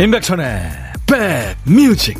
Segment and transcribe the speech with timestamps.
[0.00, 0.70] 임백천의
[1.66, 2.16] 백뮤직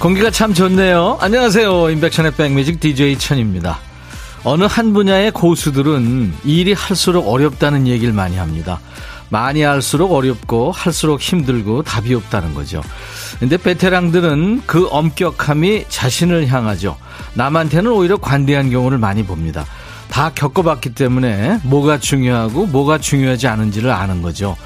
[0.00, 1.18] 공기가 참 좋네요.
[1.20, 1.90] 안녕하세요.
[1.90, 3.78] 임백천의 백뮤직 DJ 천입니다.
[4.44, 8.78] 어느 한 분야의 고수들은 일이 할수록 어렵다는 얘기를 많이 합니다.
[9.30, 12.82] 많이 할수록 어렵고 할수록 힘들고 답이 없다는 거죠.
[13.40, 16.96] 근데 베테랑들은 그 엄격함이 자신을 향하죠.
[17.34, 19.64] 남한테는 오히려 관대한 경우를 많이 봅니다.
[20.10, 24.56] 다 겪어봤기 때문에 뭐가 중요하고 뭐가 중요하지 않은지를 아는 거죠.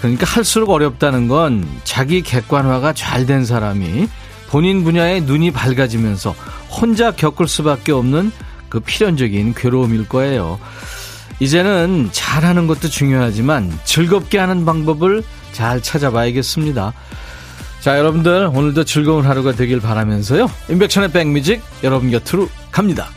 [0.00, 4.08] 그러니까 할수록 어렵다는 건 자기 객관화가 잘 된 사람이
[4.48, 6.34] 본인 분야에 눈이 밝아지면서
[6.70, 8.32] 혼자 겪을 수밖에 없는
[8.70, 10.58] 그 필연적인 괴로움일 거예요.
[11.40, 16.92] 이제는 잘하는 것도 중요하지만 즐겁게 하는 방법을 잘 찾아봐야겠습니다.
[17.80, 20.50] 자, 여러분들 오늘도 즐거운 하루가 되길 바라면서요.
[20.68, 23.08] 임백천의 백뮤직 여러분 곁으로 갑니다.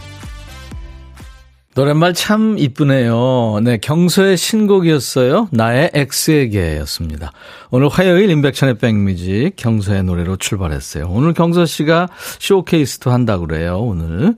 [1.75, 3.59] 노랫말 참 이쁘네요.
[3.63, 5.49] 네, 경서의 신곡이었어요.
[5.51, 7.31] 나의 엑스에게였습니다.
[7.71, 11.07] 오늘 화요일 임백천의 백뮤직 경서의 노래로 출발했어요.
[11.09, 12.09] 오늘 경서 씨가
[12.39, 14.35] 쇼케이스도 한다고 그래요, 오늘.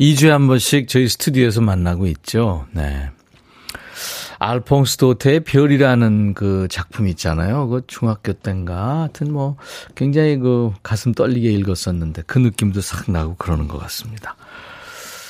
[0.00, 2.66] 2주에 한 번씩 저희 스튜디오에서 만나고 있죠.
[2.72, 3.10] 네.
[4.38, 7.68] 알퐁스 도테의 별이라는 그 작품 있잖아요.
[7.68, 9.56] 그 중학교 때인가 하여튼 뭐
[9.94, 14.36] 굉장히 그 가슴 떨리게 읽었었는데 그 느낌도 싹 나고 그러는 것 같습니다.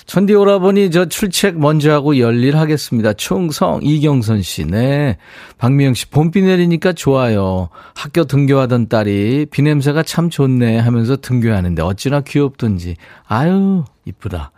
[0.07, 3.13] 천디 오라버니 저 출첵 먼저 하고 열일 하겠습니다.
[3.13, 4.65] 충성 이경선 씨.
[4.65, 5.19] 네.
[5.59, 7.71] 박미영 씨 봄비 내리니까 좋아요.
[7.95, 12.97] 학교 등교하던 딸이 비 냄새가 참 좋네 하면서 등교하는데 어찌나 귀엽던지.
[13.27, 14.53] 아유 이쁘다.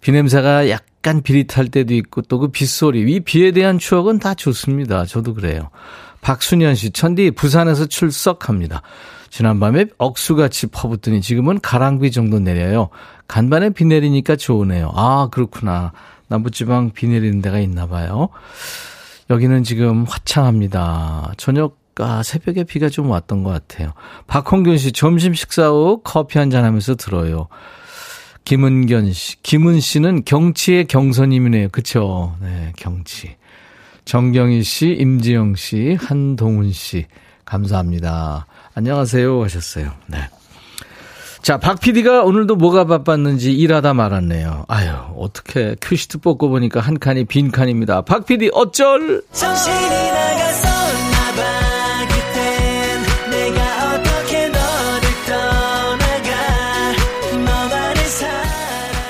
[0.00, 3.00] 비 냄새가 약간 비릿할 때도 있고 또 그 빗소리.
[3.12, 5.06] 이 비에 대한 추억은 다 좋습니다.
[5.06, 5.70] 저도 그래요.
[6.20, 8.82] 박순현 씨, 천디 부산에서 출석합니다.
[9.30, 12.88] 지난밤에 억수같이 퍼붓더니 지금은 가랑비 정도 내려요.
[13.28, 14.90] 간밤에 비 내리니까 좋으네요.
[14.94, 15.92] 아, 그렇구나.
[16.28, 18.28] 남부지방 비 내리는 데가 있나 봐요.
[19.30, 21.32] 여기는 지금 화창합니다.
[21.36, 23.92] 저녁, 아, 새벽에 비가 좀 왔던 것 같아요.
[24.26, 27.48] 박홍균 씨, 점심 식사 후 커피 한잔 하면서 들어요.
[28.48, 31.68] 김은견 씨, 김은 씨는 경치의 경선님이네요.
[31.68, 32.34] 그쵸?
[32.40, 33.36] 네, 경치.
[34.06, 37.04] 정경희 씨, 임지영 씨, 한동훈 씨,
[37.44, 38.46] 감사합니다.
[38.72, 39.92] 안녕하세요 하셨어요.
[40.06, 40.30] 네.
[41.42, 44.64] 자, 박 PD가 오늘도 뭐가 바빴는지 일하다 말았네요.
[44.66, 48.00] 아유, 어떻게 큐시트 뽑고 보니까 한 칸이 빈 칸입니다.
[48.00, 49.24] 박 PD 어쩔?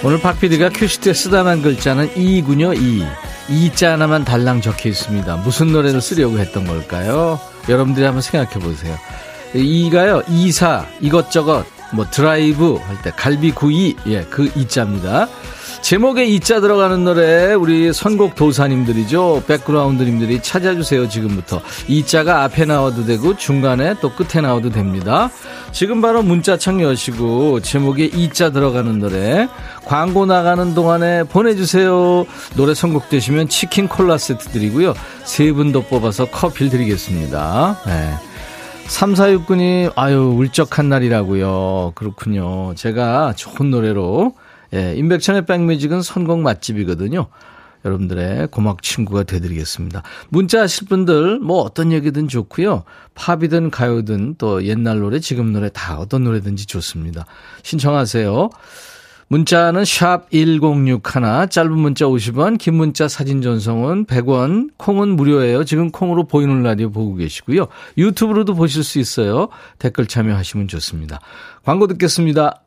[0.04, 3.04] 오늘 박 PD가 큐시트에 쓰다만 글자는 이군요, 이.
[3.48, 5.36] 이자 하나만 달랑 적혀 있습니다.
[5.38, 7.40] 무슨 노래를 쓰려고 했던 걸까요?
[7.68, 8.96] 여러분들이 한번 생각해 보세요.
[9.54, 15.28] 이가요, 이사, 이것저것, 뭐 드라이브 할 때 갈비구이, 예, 그 이자입니다.
[15.80, 19.44] 제목에 이자 들어가는 노래 우리 선곡 도사님들이죠.
[19.46, 21.08] 백그라운드님들이 찾아주세요.
[21.08, 25.30] 지금부터 이자가 앞에 나와도 되고 중간에 또 끝에 나와도 됩니다.
[25.72, 29.48] 지금 바로 문자창 여시고 제목에 이자 들어가는 노래
[29.86, 32.26] 광고 나가는 동안에 보내주세요.
[32.56, 34.94] 노래 선곡되시면 치킨 콜라 세트 드리고요.
[35.24, 37.78] 세 분 더 뽑아서 커피를 드리겠습니다.
[37.86, 38.14] 네.
[38.88, 41.92] 3469님, 아유, 울적한 날이라고요.
[41.94, 42.74] 그렇군요.
[42.74, 44.32] 제가 좋은 노래로,
[44.74, 47.28] 예, 인백천의 백뮤직은 선곡 맛집이거든요.
[47.84, 50.02] 여러분들의 고막 친구가 되드리겠습니다.
[50.30, 52.84] 문자 하실 분들, 뭐 어떤 얘기든 좋고요.
[53.14, 57.26] 팝이든 가요든 또 옛날 노래, 지금 노래 다 어떤 노래든지 좋습니다.
[57.62, 58.50] 신청하세요.
[59.30, 65.64] 문자는 샵 1061, 짧은 문자 50원, 긴 문자 사진 전송은 100원, 콩은 무료예요.
[65.64, 67.68] 지금 콩으로 보이는 라디오 보고 계시고요.
[67.98, 69.48] 유튜브로도 보실 수 있어요.
[69.78, 71.20] 댓글 참여하시면 좋습니다.
[71.62, 72.62] 광고 듣겠습니다.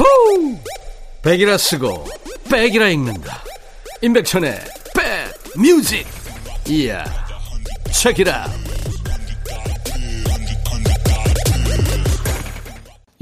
[0.00, 0.56] 호우!
[1.22, 2.06] 백이라 쓰고
[2.50, 3.42] 백이라 읽는다.
[4.00, 4.58] 임백천의
[4.94, 6.06] 백 뮤직.
[6.68, 7.04] 이야.
[7.92, 8.46] 책이라.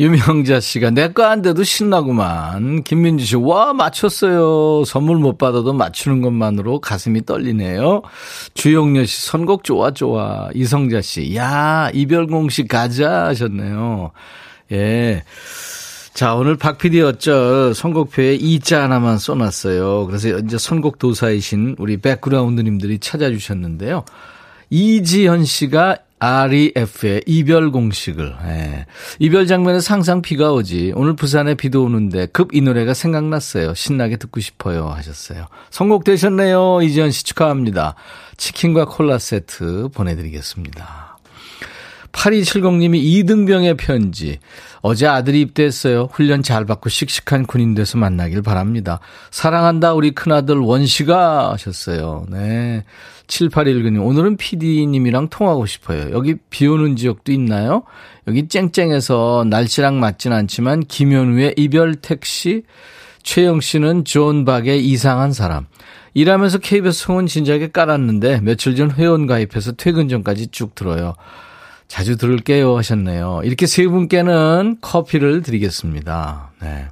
[0.00, 2.84] 유명자 씨가 내 거 안 돼도 신나구만.
[2.84, 4.84] 김민주 씨, 와, 맞췄어요.
[4.84, 8.02] 선물 못 받아도 맞추는 것만으로 가슴이 떨리네요.
[8.54, 10.50] 주영녀 씨, 선곡 좋아, 좋아.
[10.54, 14.12] 이성자 씨, 야, 이별공 씨 가자 하셨네요.
[14.70, 15.24] 예.
[16.18, 20.06] 자, 오늘 박 PD 어쩔 선곡표에 이자 하나만 써놨어요.
[20.06, 24.04] 그래서 이제 선곡 도사이신 우리 백그라운드님들이 찾아주셨는데요.
[24.68, 28.34] 이지현 씨가 REF의 이별 공식을.
[28.46, 28.86] 예.
[29.20, 30.92] 이별 장면에 상상 비가 오지.
[30.96, 33.74] 오늘 부산에 비도 오는데 급 이 노래가 생각났어요.
[33.74, 34.88] 신나게 듣고 싶어요.
[34.88, 35.46] 하셨어요.
[35.70, 36.82] 선곡되셨네요.
[36.82, 37.94] 이지연 씨 축하합니다.
[38.36, 41.07] 치킨과 콜라 세트 보내드리겠습니다.
[42.12, 44.38] 8270님이 이등병의 편지.
[44.80, 46.08] 어제 아들이 입대했어요.
[46.12, 49.00] 훈련 잘 받고 씩씩한 군인 돼서 만나길 바랍니다.
[49.30, 52.26] 사랑한다, 우리 큰아들 원씨가 하셨어요.
[52.30, 52.84] 네.
[53.26, 56.10] 7819님, 오늘은 PD님이랑 통하고 싶어요.
[56.12, 57.82] 여기 비 오는 지역도 있나요?
[58.26, 62.62] 여기 쨍쨍해서 날씨랑 맞진 않지만 김현우의 이별 택시,
[63.22, 65.66] 최영 씨는 존 박의 이상한 사람.
[66.14, 71.14] 일하면서 KBS 송은 진작에 깔았는데 며칠 전 회원 가입해서 퇴근 전까지 쭉 들어요.
[71.88, 73.40] 자주 들을게요 하셨네요.
[73.44, 76.50] 이렇게 세 분께는 커피를 드리겠습니다.
[76.60, 76.86] 네.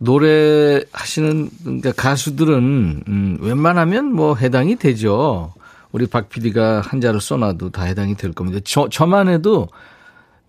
[0.00, 5.52] 노래 하시는 그러니까 가수들은 음, 웬만하면 뭐 해당이 되죠.
[5.92, 8.60] 우리 박 PD가 한자를 써놔도 다 해당이 될 겁니다.
[8.64, 9.68] 저, 저만 해도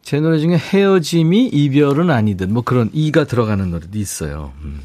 [0.02, 4.52] 제 노래 중에 헤어짐이 이별은 아니듯 뭐 그런 이가 들어가는 노래도 있어요.
[4.64, 4.82] 음.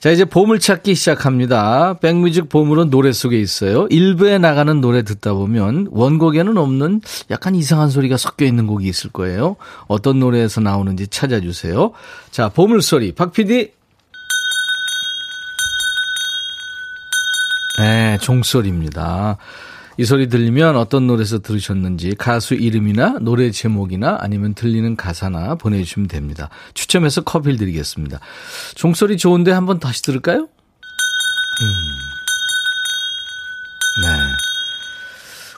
[0.00, 1.94] 자, 이제 보물 찾기 시작합니다.
[1.94, 3.88] 백뮤직 보물은 노래 속에 있어요.
[3.90, 7.00] 일부에 나가는 노래 듣다 보면 원곡에는 없는
[7.32, 9.56] 약간 이상한 소리가 섞여 있는 곡이 있을 거예요.
[9.88, 11.92] 어떤 노래에서 나오는지 찾아주세요.
[12.30, 13.10] 자, 보물 소리.
[13.10, 13.72] 박 PD.
[17.80, 19.36] 네, 종소리입니다.
[19.98, 26.50] 이 소리 들리면 어떤 노래에서 들으셨는지 가수 이름이나 노래 제목이나 아니면 들리는 가사나 보내주시면 됩니다.
[26.72, 28.20] 추첨해서 커피를 드리겠습니다.
[28.76, 30.42] 종소리 좋은데 한번 다시 들을까요?
[30.42, 30.48] 음.
[34.02, 34.08] 네.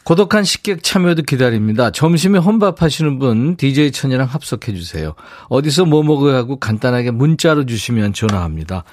[0.05, 1.91] 고독한 식객 참여도 기다립니다.
[1.91, 5.15] 점심에 혼밥 하시는 분 DJ 천이랑 합석해 주세요.
[5.51, 8.85] 어디서 뭐 먹어야 하고 간단하게 문자로 주시면 전화합니다.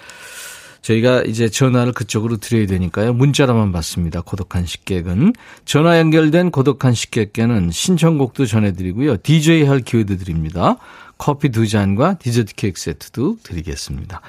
[0.82, 3.14] 저희가 이제 전화를 그쪽으로 드려야 되니까요.
[3.14, 4.22] 문자로만 받습니다.
[4.22, 5.34] 고독한 식객은.
[5.66, 9.18] 전화 연결된 고독한 식객께는 신청곡도 전해드리고요.
[9.18, 10.78] DJ 할 기회도 드립니다.
[11.18, 14.22] 커피 두 잔과 디저트 케이크 세트도 드리겠습니다.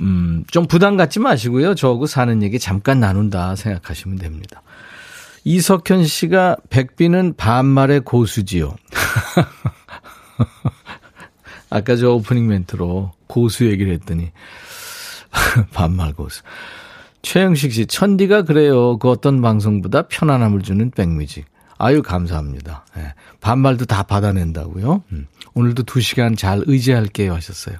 [0.00, 1.74] 음, 좀 부담 갖지 마시고요.
[1.74, 4.62] 저하고 사는 얘기 잠깐 나눈다 생각하시면 됩니다.
[5.44, 8.74] 이석현 씨가 백비는 반말의 고수지요.
[11.70, 14.30] 아까 저 오프닝 멘트로 고수 얘기를 했더니
[15.72, 16.42] 반말 고수.
[17.22, 18.98] 최영식 씨, 천디가 그래요.
[18.98, 21.46] 그 어떤 방송보다 편안함을 주는 백뮤직.
[21.78, 22.86] 아유, 감사합니다.
[22.96, 23.14] 네.
[23.40, 25.02] 반말도 다 받아낸다고요.
[25.12, 25.26] 음.
[25.54, 27.76] 오늘도 두 시간 잘 의지할게요 하셨어요.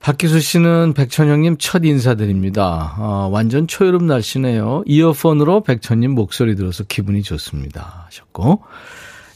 [0.00, 2.96] 박기수 씨는 백천영님 첫 인사드립니다.
[2.98, 4.82] 어, 완전 초여름 날씨네요.
[4.86, 8.06] 이어폰으로 백천님 목소리 들어서 기분이 좋습니다.
[8.06, 8.64] 하셨고,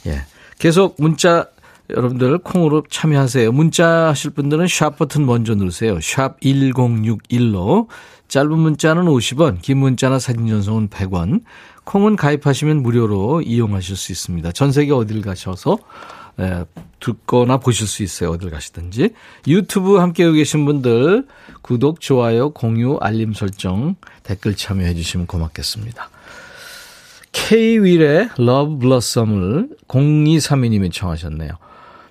[0.07, 0.23] 예.
[0.59, 1.47] 계속 문자
[1.91, 3.53] 여러분들 콩으로 참여하세요.
[3.53, 6.01] 문자 하실 분들은 샵 버튼 먼저 누르세요.
[6.01, 7.87] 샵 1061로
[8.29, 11.43] 짧은 문자는 50원, 긴 문자나 사진 전송은 100원.
[11.85, 14.53] 콩은 가입하시면 무료로 이용하실 수 있습니다.
[14.53, 15.79] 전 세계 어딜 가셔서
[16.41, 16.65] 예,
[17.01, 18.31] 듣거나 보실 수 있어요.
[18.31, 19.11] 어딜 가시든지.
[19.47, 21.27] 유튜브 함께하고 계신 분들
[21.63, 26.11] 구독, 좋아요, 공유, 알림 설정, 댓글 참여해 주시면 고맙겠습니다.
[27.33, 31.51] K-윌의 Love Blossom을 0232님이 청하셨네요.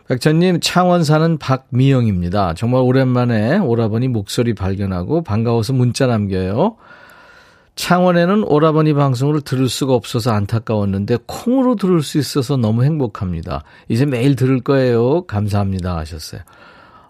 [0.08, 2.54] 백천님, 창원 사는 박미영입니다.
[2.54, 6.78] 정말 오랜만에 오라버니 목소리 발견하고 반가워서 문자 남겨요.
[7.76, 13.64] 창원에는 오라버니 방송을 들을 수가 없어서 안타까웠는데 콩으로 들을 수 있어서 너무 행복합니다.
[13.90, 15.26] 이제 매일 들을 거예요.
[15.26, 15.98] 감사합니다.
[15.98, 16.42] 하셨어요.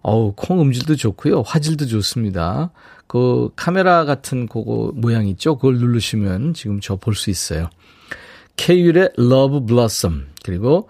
[0.02, 1.42] 어우, 콩 음질도 좋고요.
[1.42, 2.72] 화질도 좋습니다.
[3.08, 5.56] 그 카메라 같은 그거 모양 있죠?
[5.58, 7.70] 그걸 누르시면 지금 저 볼 수 있어요.
[8.56, 10.90] 케이율의 Love Blossom 그리고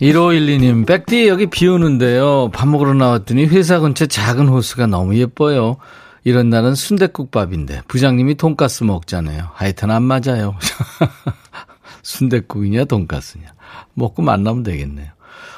[0.00, 2.50] 1512님, 백디 여기 비 오는데요.
[2.52, 5.76] 밥 먹으러 나왔더니 회사 근처 작은 호수가 너무 예뻐요.
[6.24, 9.50] 이런 날은 순대국밥인데 부장님이 돈가스 먹잖아요.
[9.52, 10.54] 하여튼 안 맞아요.
[12.02, 13.52] 순대국이냐 돈가스냐.
[13.92, 15.08] 먹고 만나면 되겠네요.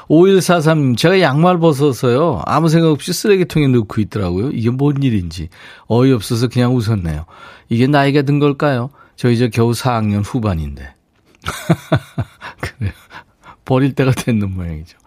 [0.09, 2.43] 5143님, 제가 양말 벗어서요.
[2.45, 4.51] 아무 생각 없이 쓰레기통에 넣고 있더라고요.
[4.51, 5.49] 이게 뭔 일인지.
[5.87, 7.27] 어이없어서 그냥 웃었네요.
[7.69, 8.91] 이게 나이가 든 걸까요?
[9.15, 10.95] 저 이제 겨우 4학년 후반인데.
[12.61, 12.93] 그래요.
[13.65, 14.99] 버릴 때가 됐는 모양이죠.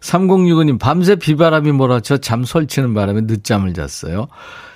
[0.00, 4.28] 3065님, 밤새 비바람이 몰아쳐 잠 설치는 바람에 늦잠을 잤어요.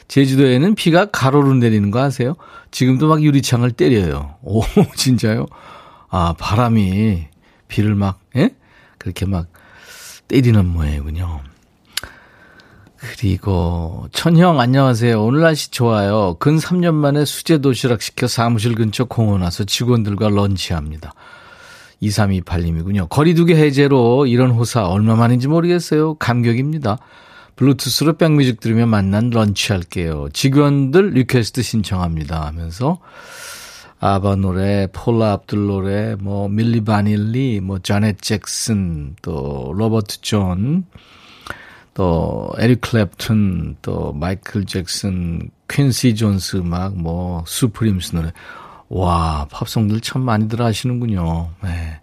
[0.08, 2.34] 제주도에는 비가 가로로 내리는 거 아세요?
[2.72, 4.34] 지금도 막 유리창을 때려요.
[4.42, 4.62] 오,
[4.96, 5.46] 진짜요?
[6.08, 7.28] 아, 바람이
[7.68, 8.50] 비를 막, 예?
[8.99, 9.46] 그렇게 막
[10.26, 11.40] 때리는 모양이군요.
[12.96, 15.22] 그리고 천형 안녕하세요.
[15.25, 16.37] 오늘 날씨 좋아요.
[16.38, 21.14] 근 3년 만에 수제 도시락 시켜 사무실 근처 공원 와서 직원들과 런치합니다.
[22.02, 23.09] 2328님이군요.
[23.09, 26.14] 거리두기 해제로 이런 호사 얼마만인지 모르겠어요.
[26.14, 26.99] 감격입니다.
[27.57, 30.28] 블루투스로 백뮤직 들으며 맛난 lunch 할게요.
[30.33, 32.99] 직원들 request 신청합니다 하면서
[33.99, 40.87] 아바 노래, 폴라 압둘 노래, 뭐 밀리 바닐리, 뭐 자넷 잭슨, 또 로버트 존,
[41.92, 48.33] 또 에릭 클랩튼, 또 마이클 잭슨, 퀸시 존스 음악, 뭐 수프림스 노래.
[48.90, 51.50] 와, 팝송들 참 많이들 하시는군요.
[51.62, 52.00] 네.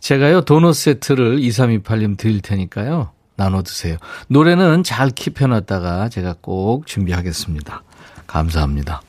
[0.00, 3.10] 제가요, 도넛 세트를 2328님 드릴 테니까요.
[3.36, 3.96] 나눠 드세요.
[4.28, 7.82] 노래는 잘 킵해놨다가 제가 꼭 준비하겠습니다.
[8.26, 9.02] 감사합니다.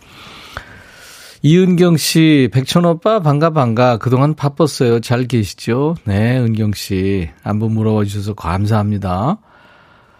[1.43, 3.97] 이은경 씨, 백천 오빠 반가 반가.
[3.97, 4.99] 그동안 바빴어요.
[4.99, 5.95] 잘 계시죠?
[6.05, 7.29] 네, 은경 씨.
[7.43, 9.37] 한번 물어봐 주셔서 감사합니다.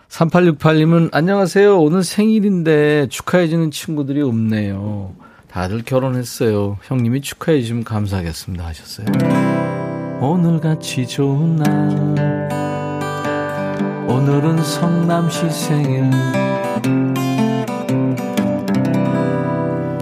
[0.08, 1.80] 3868님은 안녕하세요.
[1.80, 5.16] 오늘 생일인데 축하해주는 친구들이 없네요.
[5.56, 6.80] 다들 결혼했어요.
[6.84, 8.66] 형님이 축하해 주시면 감사하겠습니다.
[8.66, 9.08] 하셨어요.
[10.20, 12.50] 오늘같이 좋은 날.
[14.10, 16.12] 오늘은 성남시 생일.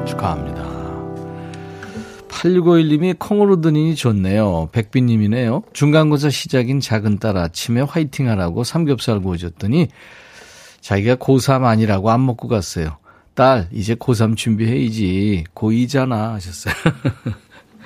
[0.07, 0.63] 축하합니다.
[2.29, 4.69] 8651님이 콩으로 드니 좋네요.
[4.71, 5.61] 백빈님이네요.
[5.71, 9.89] 중간고사 시작인 작은 딸 아침에 화이팅 하라고 삼겹살 구워줬더니
[10.81, 13.02] 자기가 고3 아니라고 안 먹고 갔어요.
[13.35, 15.45] 딸, 이제 고3 준비해야지.
[15.55, 16.33] 고2잖아.
[16.33, 16.73] 하셨어요.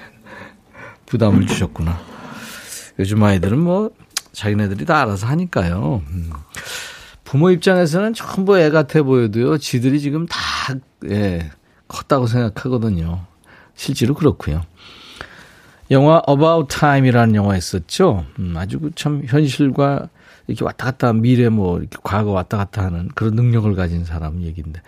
[1.06, 1.98] 부담을 주셨구나.
[3.00, 3.92] 요즘 아이들은 뭐,
[4.34, 6.04] 자기네들이 다 알아서 하니까요.
[6.10, 6.32] 음.
[7.24, 10.38] 부모 입장에서는 전부 애 같아 보여도요, 지들이 지금 다,
[11.10, 11.50] 예,
[11.88, 13.26] 컸다고 생각하거든요.
[13.76, 14.64] 실제로 그렇고요.
[15.92, 18.26] 영화 About Time이라는 영화 있었죠.
[18.40, 20.10] 음, 아주 그참 현실과
[20.48, 24.82] 이렇게 왔다 갔다 미래 뭐 이렇게 과거 왔다 갔다 하는 그런 능력을 가진 사람 얘기인데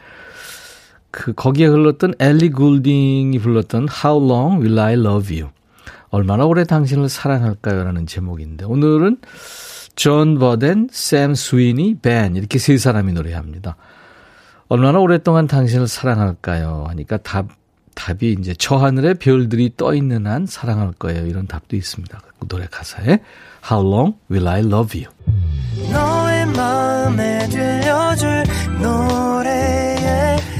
[1.11, 5.51] 그 거기에 흘렀던 엘리 굴딩이 불렀던 How Long Will I Love You
[6.09, 9.17] 얼마나 오래 당신을 사랑할까요라는 제목인데 오늘은
[9.95, 13.75] 존 버덴, 샘 스위니, 벤 이렇게 세 사람이 노래합니다.
[14.69, 16.85] 얼마나 오랫동안 당신을 사랑할까요?
[16.89, 17.47] 하니까 답
[17.95, 21.25] 답이 이제 저 하늘에 별들이 떠 있는 한 사랑할 거예요.
[21.25, 22.17] 이런 답도 있습니다.
[22.39, 23.19] 그 노래 가사에
[23.69, 25.11] How long will I love you?
[25.91, 28.43] 너의 마음에 들려줄
[28.81, 29.98] 노래에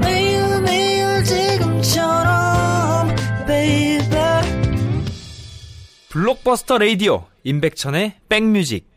[0.00, 3.08] 매일 매일 지금처럼
[3.46, 4.08] baby.
[6.08, 8.90] 블록버스터 레이디오 임백천의 백뮤직.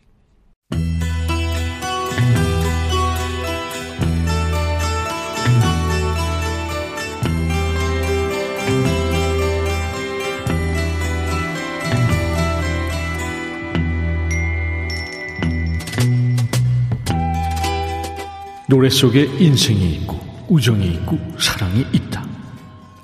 [18.65, 22.24] 노래 속에 인생이 있고 우정이 있고 사랑이 있다.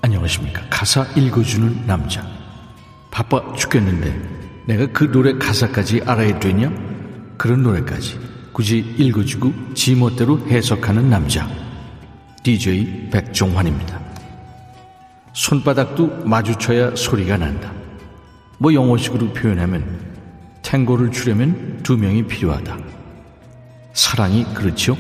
[0.01, 0.62] 안녕하십니까.
[0.69, 2.25] 가사 읽어주는 남자.
[3.12, 6.72] 바빠 죽겠는데 내가 그 노래 가사까지 알아야 되냐?
[7.38, 8.19] 그런 노래까지
[8.53, 11.50] 굳이 읽어주고 지 멋대로 해석하는 남자.
[12.43, 14.00] DJ 백종환입니다.
[15.34, 17.72] 손바닥도 마주쳐야 소리가 난다.
[18.58, 20.10] 뭐 영어식으로 표현하면
[20.62, 22.77] 탱고를 추려면 두 명이 필요하다.
[23.93, 24.98] 사랑이 그렇죠?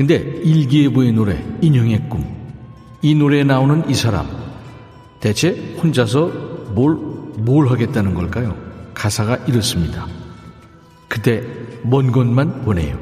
[0.00, 2.24] 근데 일기예보의 노래 인형의 꿈.
[3.02, 4.26] 이 노래에 나오는 이 사람
[5.20, 6.94] 대체 혼자서 뭘,
[7.36, 8.56] 뭘 하겠다는 걸까요?
[8.94, 10.06] 가사가 이렇습니다.
[11.06, 11.42] 그대
[11.82, 12.98] 먼 곳만 보내요.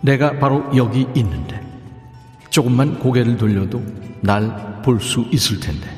[0.00, 1.60] 내가 바로 여기 있는데.
[2.50, 3.82] 조금만 고개를 돌려도
[4.20, 5.90] 날 볼 수 있을 텐데.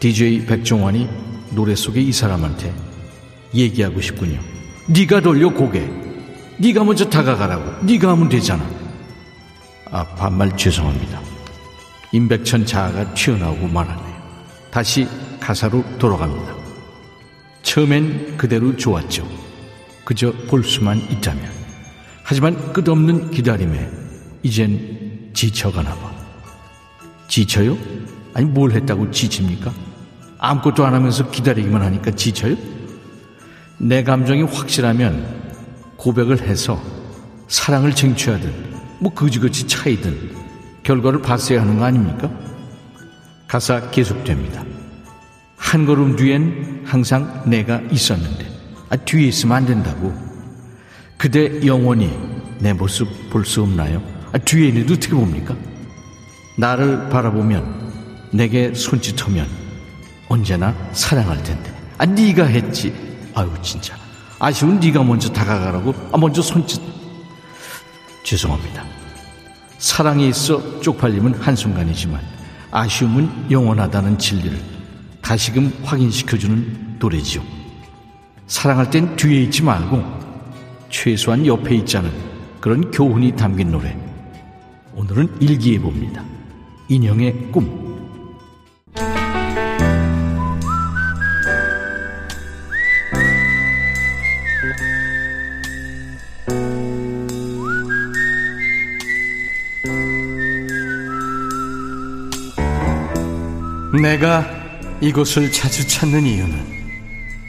[0.00, 1.08] DJ 백종환이
[1.54, 2.74] 노래 속의 이 사람한테
[3.54, 4.40] 얘기하고 싶군요.
[4.88, 5.88] 네가 돌려 고개.
[6.58, 7.86] 네가 먼저 다가가라고.
[7.86, 8.79] 네가 하면 되잖아.
[9.92, 11.20] 아, 반말 죄송합니다.
[12.12, 14.20] 임백천 자아가 튀어나오고 말았네요.
[14.70, 15.08] 다시
[15.40, 16.54] 가사로 돌아갑니다.
[17.62, 19.26] 처음엔 그대로 좋았죠.
[20.04, 21.50] 그저 볼 수만 있다면.
[22.22, 23.88] 하지만 끝없는 기다림에
[24.44, 26.12] 이젠 지쳐가나 봐.
[27.26, 27.76] 지쳐요?
[28.34, 29.72] 아니 뭘 했다고 지칩니까?
[30.38, 32.56] 아무것도 안 하면서 기다리기만 하니까 지쳐요?
[33.78, 35.52] 내 감정이 확실하면
[35.96, 36.80] 고백을 해서
[37.48, 38.69] 사랑을 쟁취하든
[39.00, 40.30] 뭐 그지그지 차이든
[40.82, 42.30] 결과를 봤어야 하는 거 아닙니까?
[43.48, 44.64] 가사 계속됩니다.
[45.56, 48.46] 한 걸음 뒤엔 항상 내가 있었는데
[48.90, 50.12] 아, 뒤에 있으면 안 된다고.
[51.16, 52.10] 그대 영원히
[52.58, 54.02] 내 모습 볼 수 없나요?
[54.32, 55.54] 아, 뒤에 있는데 어떻게 봅니까?
[56.58, 59.46] 나를 바라보면 내게 손짓하면
[60.28, 61.72] 언제나 사랑할 텐데.
[61.98, 62.92] 아, 네가 했지.
[63.34, 63.94] 아유 진짜.
[64.38, 65.94] 아쉬운 네가 먼저 다가가라고.
[66.12, 66.80] 아, 먼저 손짓.
[68.22, 68.84] 죄송합니다.
[69.78, 72.20] 사랑에 있어 쪽팔림은 한순간이지만
[72.70, 74.60] 아쉬움은 영원하다는 진리를
[75.22, 77.42] 다시금 확인시켜주는 노래지요.
[78.46, 80.02] 사랑할 땐 뒤에 있지 말고
[80.90, 82.10] 최소한 옆에 있자는
[82.60, 83.96] 그런 교훈이 담긴 노래.
[84.94, 86.24] 오늘은 일기해 봅니다.
[86.88, 87.89] 인형의 꿈.
[104.00, 104.46] 내가
[105.00, 106.80] 이곳을 자주 찾는 이유는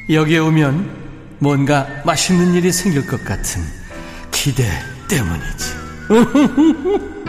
[0.10, 1.02] 여기에 오면
[1.40, 3.62] 뭔가 맛있는 일이 생길 것 같은
[4.32, 4.66] 기대
[5.08, 5.82] 때문이지.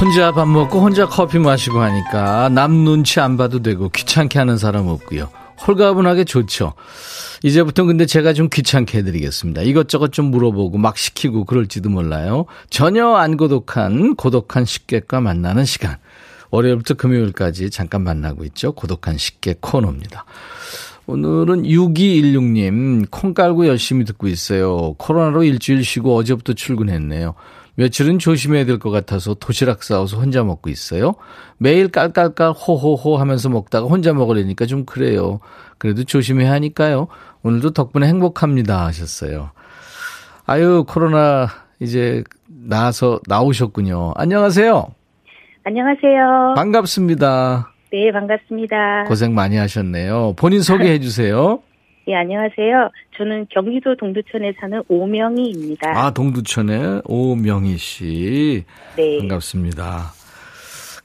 [0.00, 4.88] 혼자 밥 먹고 혼자 커피 마시고 하니까 남 눈치 안 봐도 되고 귀찮게 하는 사람
[4.88, 5.30] 없고요.
[5.66, 6.74] 홀가분하게 좋죠.
[7.44, 9.60] 이제부터 근데 제가 좀 귀찮게 해드리겠습니다.
[9.60, 12.46] 이것저것 좀 물어보고 막 시키고 그럴지도 몰라요.
[12.70, 15.98] 전혀 안 고독한 고독한 식객과 만나는 시간.
[16.50, 18.72] 월요일부터 금요일까지 잠깐 만나고 있죠.
[18.72, 20.24] 고독한 식객 코너입니다.
[21.04, 24.94] 오늘은 6216님, 콩 깔고 열심히 듣고 있어요.
[24.94, 27.34] 코로나로 일주일 쉬고 어제부터 출근했네요.
[27.76, 31.14] 며칠은 조심해야 될 것 같아서 도시락 싸워서 혼자 먹고 있어요.
[31.58, 35.40] 매일 깔깔깔 호호호 하면서 먹다가 혼자 먹으려니까 좀 그래요.
[35.78, 37.08] 그래도 조심해야 하니까요.
[37.44, 39.50] 오늘도 덕분에 행복합니다 하셨어요.
[40.46, 41.46] 아유, 코로나
[41.78, 44.12] 이제 나서 나오셨군요.
[44.16, 44.86] 안녕하세요.
[45.64, 46.54] 안녕하세요.
[46.56, 47.70] 반갑습니다.
[47.92, 49.04] 네, 반갑습니다.
[49.04, 50.34] 고생 많이 하셨네요.
[50.36, 51.60] 본인 소개해 주세요.
[52.08, 52.90] 예, 안녕하세요.
[53.16, 55.90] 저는 경기도 동두천에 사는 오명희입니다.
[55.94, 58.64] 아, 동두천에 오명희 씨.
[58.96, 59.18] 네.
[59.20, 60.12] 반갑습니다.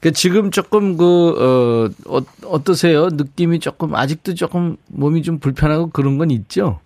[0.00, 1.04] 그 지금 조금 그,
[2.06, 3.08] 어, 어, 어떠세요?
[3.12, 6.80] 느낌이 조금, 아직도 조금 몸이 좀 불편하고 그런 건 있죠?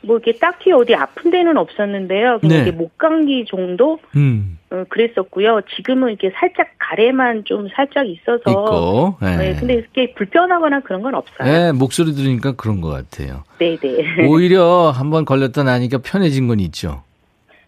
[0.00, 2.38] 뭐 이렇게 딱히 어디 아픈 데는 없었는데요.
[2.40, 2.62] 그냥 네.
[2.62, 5.62] 이게 목감기 정도 음, 어, 그랬었고요.
[5.76, 8.42] 지금은 이렇게 살짝 가래만 좀 살짝 있어서.
[8.46, 9.16] 있고.
[9.22, 9.36] 예.
[9.36, 11.48] 네, 근데 이렇게 불편하거나 그런 건 없어요.
[11.48, 13.44] 예, 목소리 들으니까 그런 것 같아요.
[13.58, 14.26] 네, 네.
[14.28, 17.02] 오히려 한번 걸렸다 나니까 편해진 건 있죠.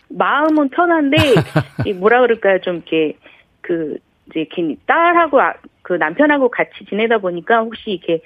[0.08, 1.16] 마음은 편한데
[1.86, 2.60] 이 뭐라 그럴까요?
[2.60, 3.16] 좀 이렇게
[3.62, 3.96] 그
[4.30, 8.20] 이제 이렇게 딸하고 아- 그 남편하고 같이 지내다 보니까 혹시 이렇게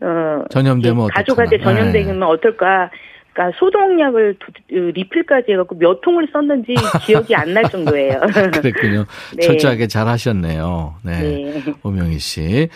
[0.00, 1.58] 어 전염되면 가족한테.
[1.58, 2.90] 전염되면 어떨까?
[3.32, 6.74] 그러니까 소독약을 두- 그 리필까지 해갖고 몇 통을 썼는지
[7.06, 8.20] 기억이 안 날 정도예요.
[8.52, 9.04] 그랬군요.
[9.36, 9.46] 네.
[9.46, 10.94] 철저하게 잘 하셨네요.
[11.02, 11.20] 네.
[11.20, 11.74] 네.
[11.82, 12.68] 오명희 씨.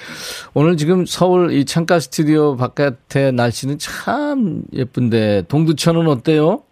[0.54, 6.62] 오늘 지금 서울 이 창가 스튜디오 바깥의 날씨는 참 예쁜데 동두천은 어때요?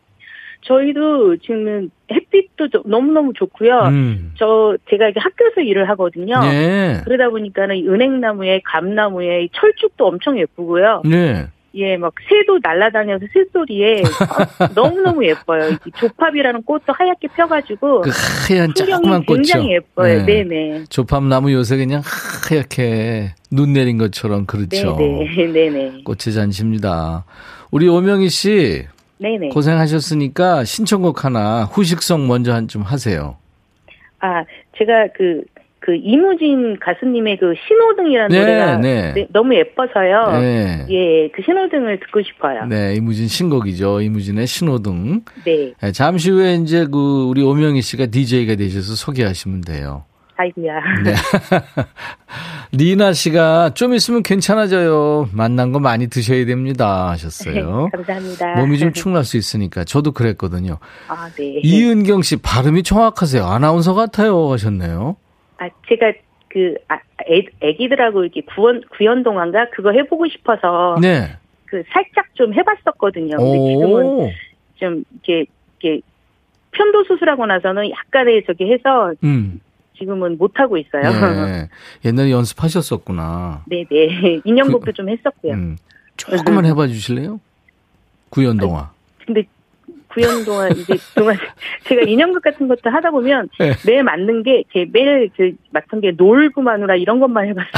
[0.63, 3.79] 저희도 지금은 햇빛도 좀 너무너무 좋고요.
[3.89, 4.33] 음.
[4.39, 6.41] 저 제가 이게 학교에서 일을 하거든요.
[6.41, 7.01] 네.
[7.05, 11.03] 그러다 보니까는 이 은행나무에 감나무에 이 철쭉도 엄청 예쁘고요.
[11.05, 11.47] 네.
[11.75, 14.03] 예, 막 새도 날아다녀서 새소리에
[14.59, 15.71] 아, 너무너무 예뻐요.
[15.71, 18.11] 이 조팝이라는 꽃도 하얗게 펴가지고 그
[18.49, 19.37] 하얀 조그만 꽃이요.
[19.37, 20.25] 굉장히 예뻐요.
[20.25, 20.43] 네.
[20.43, 20.85] 네, 네.
[20.89, 22.03] 조팝나무 요새 그냥
[22.49, 24.97] 하얗게 눈 내린 것처럼 그렇죠.
[24.97, 25.47] 네, 네.
[25.47, 26.03] 네, 네.
[26.05, 27.25] 꽃의 잔치입니다.
[27.71, 28.87] 우리 오명희 씨
[29.19, 29.49] 네, 네.
[29.49, 33.37] 고생하셨으니까 신청곡 하나 후식성 먼저 한 좀 하세요.
[34.21, 34.45] 아,
[34.77, 35.43] 제가 그,
[35.81, 39.13] 그 이무진 가수님의 그 신호등이라는 네, 노래가 네.
[39.15, 40.41] 네, 너무 예뻐서요.
[40.41, 40.87] 네.
[40.91, 42.67] 예, 그 신호등을 듣고 싶어요.
[42.67, 44.01] 네, 이무진 신곡이죠.
[44.03, 45.23] 이무진의 신호등.
[45.45, 45.73] 네.
[45.81, 50.05] 네, 잠시 후에 이제 그 우리 오명희 씨가 DJ가 되셔서 소개하시면 돼요.
[50.39, 50.81] 아이고야.
[51.03, 51.15] 네.
[52.71, 55.29] 리나 씨가 좀 있으면 괜찮아져요.
[55.33, 57.09] 만난 거 많이 드셔야 됩니다.
[57.09, 57.89] 하셨어요.
[57.91, 58.55] 감사합니다.
[58.55, 60.79] 몸이 좀 축날 수 있으니까 저도 그랬거든요.
[61.09, 61.61] 아, 네.
[61.65, 63.45] 이은경 씨 발음이 정확하세요.
[63.45, 65.17] 아나운서 같아요 하셨네요.
[65.59, 66.13] 아, 제가
[66.49, 66.99] 그, 아,
[67.29, 70.97] 애, 애기들하고 이렇게 구원, 구연동안가 그거 해보고 싶어서.
[71.01, 71.37] 네.
[71.65, 73.37] 그 살짝 좀 해봤었거든요.
[73.37, 74.31] 근데 지금은 오.
[74.77, 75.47] 좀 이렇게,
[75.81, 76.01] 이렇게
[76.71, 79.61] 편도 수술하고 나서는 약간의 저기 해서 음.
[79.99, 81.03] 지금은 못 하고 있어요.
[81.47, 81.69] 네.
[82.05, 83.63] 옛날에 연습하셨었구나.
[83.67, 84.41] 네 네.
[84.45, 85.53] 인형곡도 그, 좀 했었고요.
[85.53, 85.77] 음,
[86.17, 87.41] 조금만 해봐 주실래요?
[88.31, 88.91] 구연동화.
[89.27, 89.45] 근데
[90.09, 91.37] 구연동화 이제 동안
[91.85, 93.73] 제가 인형극 같은 것도 하다 보면 네.
[93.87, 97.71] 매일 맞는 게 제 매일 그 맡은 게 놀고 마누라 이런 것만 해봤어요.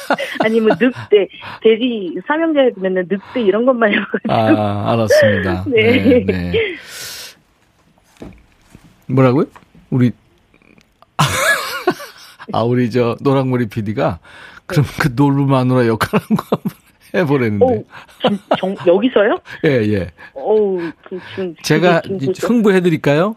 [0.44, 1.28] 아니면 늑대
[1.62, 4.32] 돼지 삼형제 해보면은 늑대 이런 것만 해봐가지고.
[4.32, 5.64] 아 알았습니다.
[5.68, 6.24] 네.
[6.24, 6.52] 네, 네.
[9.08, 9.46] 뭐라고요?
[9.90, 10.10] 우리
[12.52, 14.18] 아 우리 저 노랑머리 PD가
[14.66, 14.92] 그럼 네.
[15.02, 16.72] 그 놀고 마누라 역할한 거 한번
[17.14, 17.64] 해보랬는데.
[17.64, 17.84] 오,
[18.58, 19.38] 정, 여기서요?
[19.64, 20.10] 예, 예.
[20.34, 21.54] 어우, 그, 지금.
[21.62, 22.02] 제가
[22.42, 23.36] 흥부해드릴까요?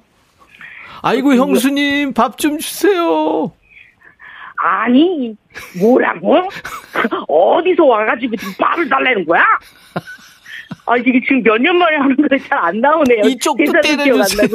[1.03, 3.51] 아이고, 형수님, 밥 좀 주세요.
[4.57, 5.35] 아니,
[5.79, 6.49] 뭐라고?
[7.27, 9.43] 어디서 와가지고 지금 밥을 달라는 거야?
[10.87, 13.21] 아, 이게 지금 몇 년 만에 하는 거에 잘 안 나오네요.
[13.25, 14.47] 이쪽도 때려주세요.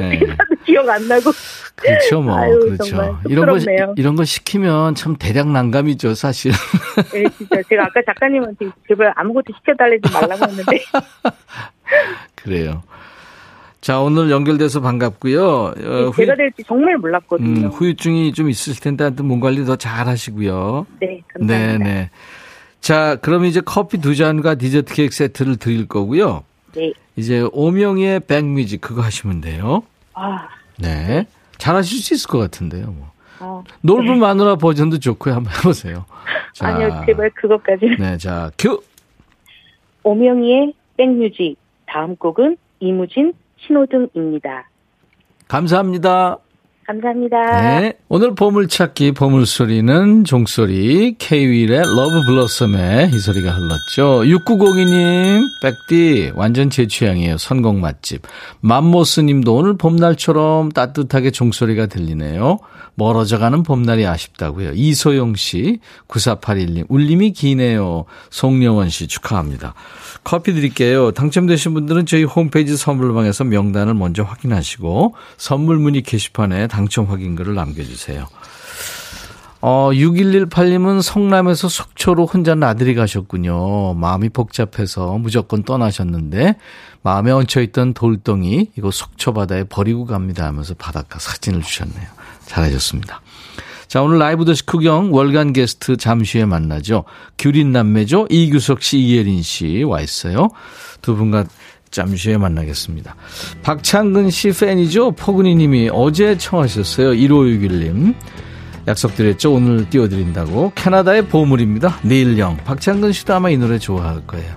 [0.00, 0.20] 네.
[0.64, 1.30] 기억 안 나고.
[1.76, 2.36] 그렇죠, 뭐.
[2.36, 3.18] 아유, 그렇죠.
[3.28, 3.58] 이런 거,
[3.96, 6.52] 이런 거 시키면 참 대략 난감이죠, 사실.
[7.12, 7.62] 네, 진짜.
[7.68, 10.78] 제가 아까 작가님한테 제발 아무것도 시켜달라지 말라고 했는데.
[12.34, 12.82] 그래요.
[13.80, 15.44] 자, 오늘 연결돼서 반갑고요.
[15.46, 17.66] 어, 네, 제가 될지 정말 몰랐거든요.
[17.66, 20.86] 음, 후유증이 좀 있으실 텐데, 하여튼 몸 관리 더 잘 하시고요.
[21.00, 21.84] 네, 감사합니다.
[21.84, 22.10] 네 네.
[22.80, 26.42] 자, 그럼 이제 커피 두 잔과 디저트 케이크 세트를 드릴 거고요.
[26.76, 26.92] 네.
[27.16, 29.82] 이제 오명의 백뮤직 그거 하시면 돼요.
[30.14, 30.48] 아.
[30.78, 31.26] 네.
[31.58, 32.86] 잘하실 수 있을 것 같은데요.
[32.86, 33.10] 뭐.
[33.38, 34.18] 아, 놀부 네.
[34.18, 35.34] 마누라 버전도 좋고요.
[35.34, 36.04] 한번 해보세요.
[36.52, 37.96] 자, 아니요, 제발 그것까지.
[37.98, 38.82] 네, 자, 큐.
[40.02, 41.56] 오명이의 백뮤직.
[41.86, 44.68] 다음 곡은 이무진 신호등입니다.
[45.48, 46.38] 감사합니다.
[46.86, 47.80] 감사합니다.
[47.80, 47.94] 네.
[48.08, 54.22] 오늘 보물찾기 보물소리는 종소리 K-윌의 Love Blossom의 이 소리가 흘렀죠.
[54.22, 57.38] 6902님 백디 완전 제 취향이에요.
[57.38, 58.22] 선곡 맛집.
[58.60, 62.58] 맘모스님도 오늘 봄날처럼 따뜻하게 종소리가 들리네요.
[62.96, 64.72] 멀어져가는 봄날이 아쉽다고요.
[64.74, 68.04] 이소영 씨 9481님 울림이 기네요.
[68.30, 69.74] 송영원 씨 축하합니다.
[70.24, 71.12] 커피 드릴게요.
[71.12, 78.26] 당첨되신 분들은 저희 홈페이지 선물방에서 명단을 먼저 확인하시고 선물 문의 게시판에 당첨 확인글을 남겨주세요.
[79.62, 83.94] 어, 6118님은 성남에서 속초로 혼자 나들이 가셨군요.
[83.94, 86.56] 마음이 복잡해서 무조건 떠나셨는데
[87.02, 92.06] 마음에 얹혀있던 돌덩이 이거 속초 바다에 버리고 갑니다 하면서 바닷가 사진을 주셨네요.
[92.44, 93.22] 잘하셨습니다.
[93.88, 97.04] 자, 오늘 라이브 더시 구경 월간 게스트 잠시 후에 만나죠.
[97.38, 98.26] 규린 남매죠.
[98.28, 100.50] 이규석 씨, 이예린 씨 와 있어요.
[101.00, 101.46] 두 분과
[101.90, 103.14] 잠시 후에 만나겠습니다.
[103.62, 105.12] 박창근 씨 팬이죠.
[105.12, 107.12] 포근이 님이 어제 청하셨어요.
[107.12, 108.14] 1561님.
[108.88, 109.52] 약속드렸죠.
[109.52, 110.72] 오늘 띄워드린다고.
[110.74, 111.98] 캐나다의 보물입니다.
[112.02, 112.58] 내일령.
[112.58, 114.54] 박창근 씨도 아마 이 노래 좋아할 거예요.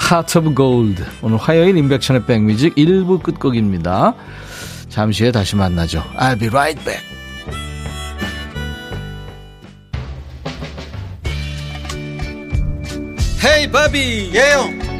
[0.00, 1.04] Heart of Gold.
[1.22, 4.14] 오늘 화요일 인백션의 백뮤직 1부 끝곡입니다.
[4.88, 6.02] 잠시 후에 다시 만나죠.
[6.16, 7.02] I'll be right back.
[13.44, 14.91] 헤이 바비 예영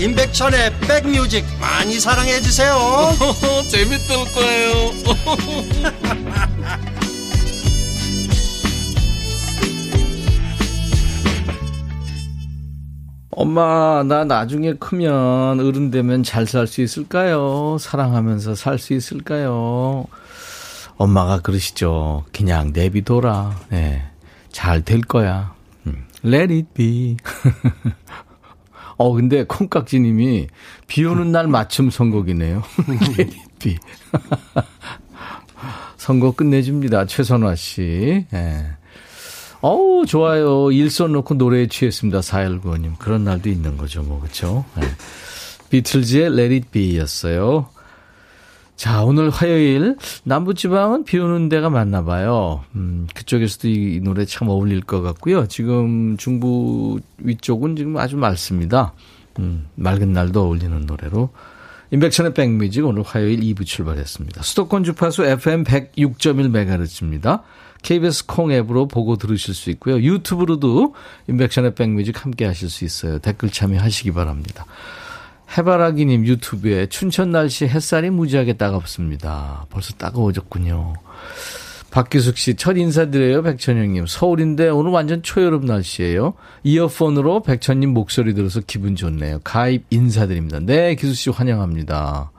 [0.00, 2.74] 임백천의 백뮤직 많이 사랑해 주세요.
[3.68, 4.90] 재밌을 거예요.
[13.32, 17.76] 엄마, 나 나중에 크면 어른 되면 잘 살 수 있을까요?
[17.78, 20.04] 사랑하면서 살 수 있을까요?
[20.96, 22.24] 엄마가 그러시죠.
[22.32, 23.56] 그냥 내비둬라.
[23.70, 24.02] 네.
[24.50, 25.54] 잘 될 거야.
[25.86, 26.06] 음.
[26.24, 27.16] Let it be.
[29.00, 30.48] 어, 근데 콩깍지님이
[30.86, 32.62] 비 오는 날 맞춤 선곡이네요.
[33.58, 33.78] 비.
[35.96, 37.06] 선곡 끝내줍니다.
[37.06, 38.26] 최선화 씨.
[38.30, 38.66] 예.
[39.62, 40.70] 어우, 좋아요.
[40.70, 42.20] 일선 놓고 노래에 취했습니다.
[42.20, 42.98] 419님.
[42.98, 44.66] 그런 날도 있는 거죠, 뭐, 그쵸?
[44.76, 44.82] 예.
[45.70, 47.70] 비틀즈의 Let It Be 였어요.
[48.80, 52.64] 자, 오늘 화요일 남부지방은 비 오는 데가 많나 봐요.
[52.74, 55.48] 음, 그쪽에서도 이, 이 노래 참 어울릴 것 같고요.
[55.48, 58.94] 지금 중부 위쪽은 지금 아주 맑습니다.
[59.38, 61.28] 음, 맑은 날도 어울리는 노래로
[61.90, 64.42] 인백천의 백뮤직 오늘 화요일 2부 출발했습니다.
[64.42, 67.42] 수도권 주파수 FM 106.1MHz입니다.
[67.82, 70.00] KBS 콩 앱으로 보고 들으실 수 있고요.
[70.00, 70.94] 유튜브로도
[71.28, 73.18] 인백션의 백뮤직 함께 하실 수 있어요.
[73.18, 74.64] 댓글 참여하시기 바랍니다.
[75.56, 79.66] 해바라기님 유튜브에 춘천 날씨 햇살이 무지하게 따갑습니다.
[79.70, 80.94] 벌써 따가워졌군요.
[81.90, 84.06] 박규숙 씨, 첫 인사드려요, 백천영님.
[84.06, 86.34] 서울인데 오늘 완전 초여름 날씨예요.
[86.62, 89.40] 이어폰으로 백천님 목소리 들어서 기분 좋네요.
[89.42, 90.60] 가입 인사드립니다.
[90.60, 92.30] 네, 기숙 씨 환영합니다.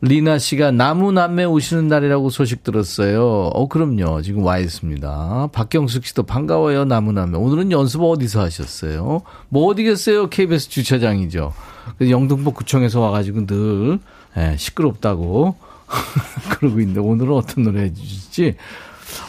[0.00, 3.50] 리나 씨가 나무 남매 오시는 날이라고 소식 들었어요.
[3.52, 4.22] 어, 그럼요.
[4.22, 5.48] 지금 와 있습니다.
[5.52, 7.36] 박경숙 씨도 반가워요, 나무 남매.
[7.36, 9.22] 오늘은 연습 어디서 하셨어요?
[9.48, 10.28] 뭐 어디겠어요?
[10.30, 11.52] KBS 주차장이죠.
[12.00, 13.98] 영등포 구청에서 와가지고 늘,
[14.36, 15.56] 예, 시끄럽다고
[16.50, 18.54] 그러고 있는데 오늘은 어떤 노래 해주실지.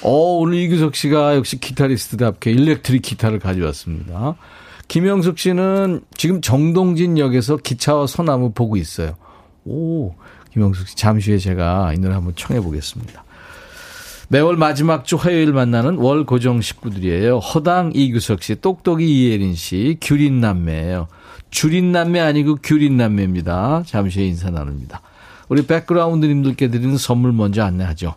[0.04, 4.36] 어, 오늘 이규석 씨가 역시 기타리스트답게 일렉트릭 기타를 가져왔습니다.
[4.88, 9.16] 김영숙 씨는 지금 정동진 역에서 기차와 소나무 보고 있어요.
[9.66, 10.14] 오,
[10.54, 13.24] 김영숙 씨 잠시 후에 제가 이 노래 한번 청해 보겠습니다.
[14.30, 17.40] 매월 마지막 주 화요일 만나는 월 고정 식구들이에요.
[17.40, 21.08] 허당 이규석 씨, 똑똑이 이예린 씨, 귤인 남매예요.
[21.50, 23.84] 줄인 남매 아니고 귤인 남매입니다.
[23.88, 25.02] 잠시 후에 인사 나눕니다.
[25.48, 28.14] 우리 백그라운드님들께 드리는 선물 먼저 안내하죠.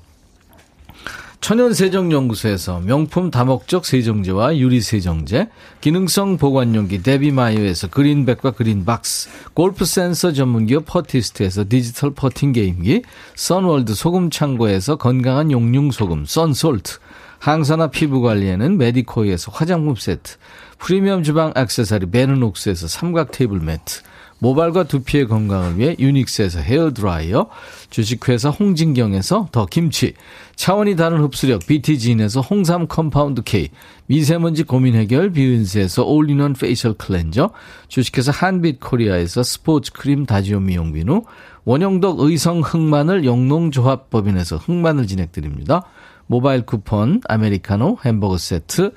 [1.43, 5.49] 천연세정연구소에서 명품 다목적 세정제와 유리세정제,
[5.81, 13.03] 기능성 보관용기 데비마이어에서 그린백과 그린박스, 골프 센서 전문기업 퍼티스트에서 디지털 퍼팅 게임기,
[13.35, 16.99] 선월드 소금창고에서 건강한 용융소금 썬솔트,
[17.41, 20.37] 항산화 피부관리에는 메디코이에서 화장품 세트,
[20.79, 24.03] 프리미엄 주방 액세서리 베르녹스에서 삼각 테이블 매트,
[24.43, 27.47] 모발과 두피의 건강을 위해 유닉스에서 헤어드라이어,
[27.91, 30.15] 주식회사 홍진경에서 더 김치,
[30.57, 33.69] 차원이 다른 흡수력 BT진에서 홍삼 compound K,
[34.07, 37.51] 미세먼지 고민 해결 비윤세에서 all-in-one facial cleanser,
[37.87, 41.23] 주식회사 한빛 코리아에서 스포츠 크림 다지오 미용 비누,
[41.65, 45.85] 원형덕 의성 흑마늘 영농조합법인에서 흑마늘 진액 드립니다.
[46.27, 48.93] 모바일 쿠폰, 아메리카노, 햄버거 세트,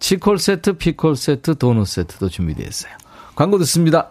[0.00, 2.92] 치콜 세트, 피콜 세트, 도넛 세트도 준비되어 있어요.
[3.34, 4.10] 광고 듣습니다.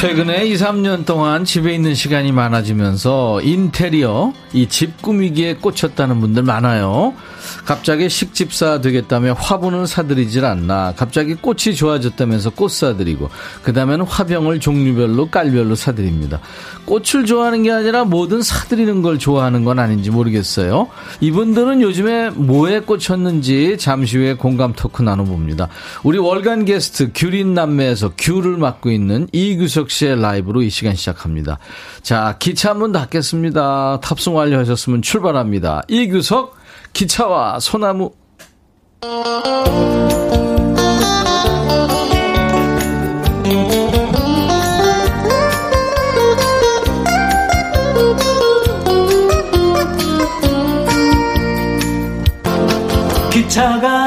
[0.00, 7.14] 최근에 2, 3년 동안 집에 있는 시간이 많아지면서 인테리어, 이 집 꾸미기에 꽂혔다는 분들 많아요.
[7.64, 10.94] 갑자기 식집사 되겠다며 화분을 사드리질 않나.
[10.96, 13.30] 갑자기 꽃이 좋아졌다면서 꽃 사드리고.
[13.62, 16.40] 그 다음에는 화병을 종류별로 깔별로 사드립니다.
[16.84, 20.88] 꽃을 좋아하는 게 아니라 뭐든 사드리는 걸 좋아하는 건 아닌지 모르겠어요.
[21.20, 25.68] 이분들은 요즘에 뭐에 꽂혔는지 잠시 후에 공감 토크 나눠봅니다.
[26.04, 31.58] 우리 월간 게스트 귤인 남매에서 귤을 맡고 있는 이규석 씨의 라이브로 이 시간 시작합니다.
[32.02, 34.00] 자, 기차 문 닫겠습니다.
[34.00, 35.82] 탑승 완료하셨으면 출발합니다.
[35.88, 36.55] 이규석
[36.96, 38.10] 기차와 소나무.
[53.30, 54.05] 기차가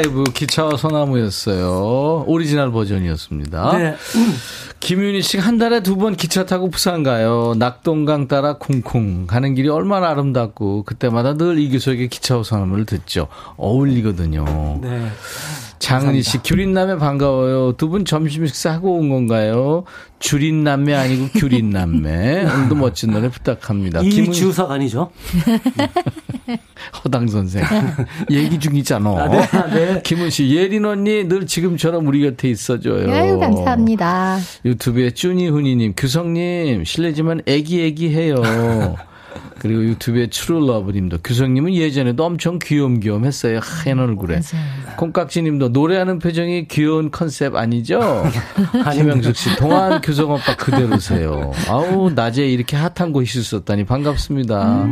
[0.00, 2.24] 라이브 기차와 소나무였어요.
[2.26, 3.76] 오리지널 버전이었습니다.
[3.78, 3.96] 네.
[4.80, 7.52] 김윤희 씨가 한 달에 두 번 기차 타고 부산 가요.
[7.58, 13.28] 낙동강 따라 쿵쿵 가는 길이 얼마나 아름답고 그때마다 늘 이규석의 기차와 소나무를 듣죠.
[13.58, 14.78] 어울리거든요.
[14.80, 15.10] 네.
[15.80, 17.72] 장은희 씨, 규린남매 반가워요.
[17.72, 19.84] 두 분 점심 식사하고 온 건가요?
[20.20, 22.44] 주린남매 아니고 규린남매.
[22.54, 24.00] 오늘도 멋진 노래 부탁합니다.
[24.02, 25.10] 이주석 아니죠?
[27.02, 27.64] 허당 선생.
[28.30, 29.10] 얘기 중이잖아.
[29.10, 30.02] 아, 네, 아, 네.
[30.04, 33.10] 김은 씨, 예린 언니 늘 지금처럼 우리 곁에 있어줘요.
[33.12, 34.38] 아유, 감사합니다.
[34.64, 38.36] 유튜브에 쭈니 훈이님, 규성님, 실례지만 애기애기 해요.
[39.58, 43.60] 그리고 유튜브에 추룰러브님도 규성님은 예전에도 엄청 귀염귀염 했어요.
[43.62, 44.40] 하얀 얼굴에.
[44.96, 48.24] 콩깍지님도 노래하는 표정이 귀여운 컨셉 아니죠?
[48.94, 51.52] 김영숙 씨, 동안 규성 오빠 그대로세요.
[51.68, 54.86] 아우, 낮에 이렇게 핫한 곳이 있었다니 반갑습니다.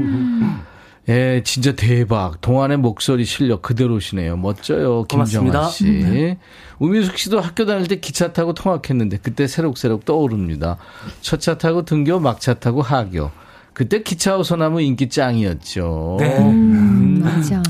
[1.09, 2.42] 예, 진짜 대박.
[2.42, 4.37] 동안의 목소리 실력 그대로시네요.
[4.37, 5.05] 멋져요.
[5.05, 6.37] 김정아 씨.
[6.79, 10.77] 우미숙 씨도 학교 다닐 때 기차 타고 통학했는데 그때 새록새록 떠오릅니다.
[11.22, 13.31] 첫 차 타고 등교, 막차 타고 하교.
[13.78, 16.16] 그때 기차와 소나무 인기 짱이었죠.
[16.18, 16.36] 네.
[16.38, 17.20] 음.
[17.22, 17.62] 맞아.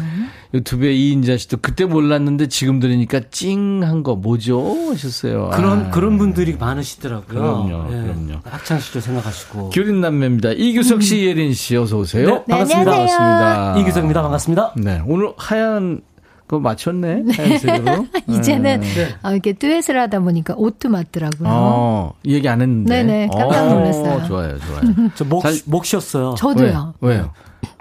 [0.55, 4.89] 유튜브에 이인자 씨도 그때 몰랐는데 지금 들으니까 찡한 거 뭐죠?
[4.91, 5.51] 하셨어요.
[5.53, 5.91] 그런 아.
[5.91, 7.27] 그런 분들이 많으시더라고요.
[7.67, 8.03] 그럼요, 예.
[8.05, 8.41] 그럼요.
[8.43, 9.69] 학창 시절 생각하시고.
[9.69, 10.53] 규린 남매입니다.
[10.53, 12.27] 이규석 씨, 예린 씨 어서 오세요.
[12.27, 12.91] 네, 반갑습니다.
[12.91, 13.19] 안녕하세요.
[13.19, 13.81] 반갑습니다.
[13.81, 14.23] 이규석입니다.
[14.23, 14.73] 반갑습니다.
[14.79, 16.01] 네, 오늘 하얀
[16.49, 17.25] 거 맞췄네.
[17.37, 18.07] 하얀색으로.
[18.27, 19.15] 이제는 네.
[19.23, 21.47] 어, 이렇게 듀엣을 하다 보니까 옷도 맞더라고요.
[21.49, 23.03] 어, 이 얘기 안 했는데.
[23.03, 24.13] 네네, 깜짝 놀랐어요.
[24.15, 24.81] 어, 좋아요, 좋아요.
[25.15, 26.35] 저 목 잘- 목 쉬었어요.
[26.39, 26.95] 저도요.
[27.01, 27.17] 왜?
[27.17, 27.33] 왜요?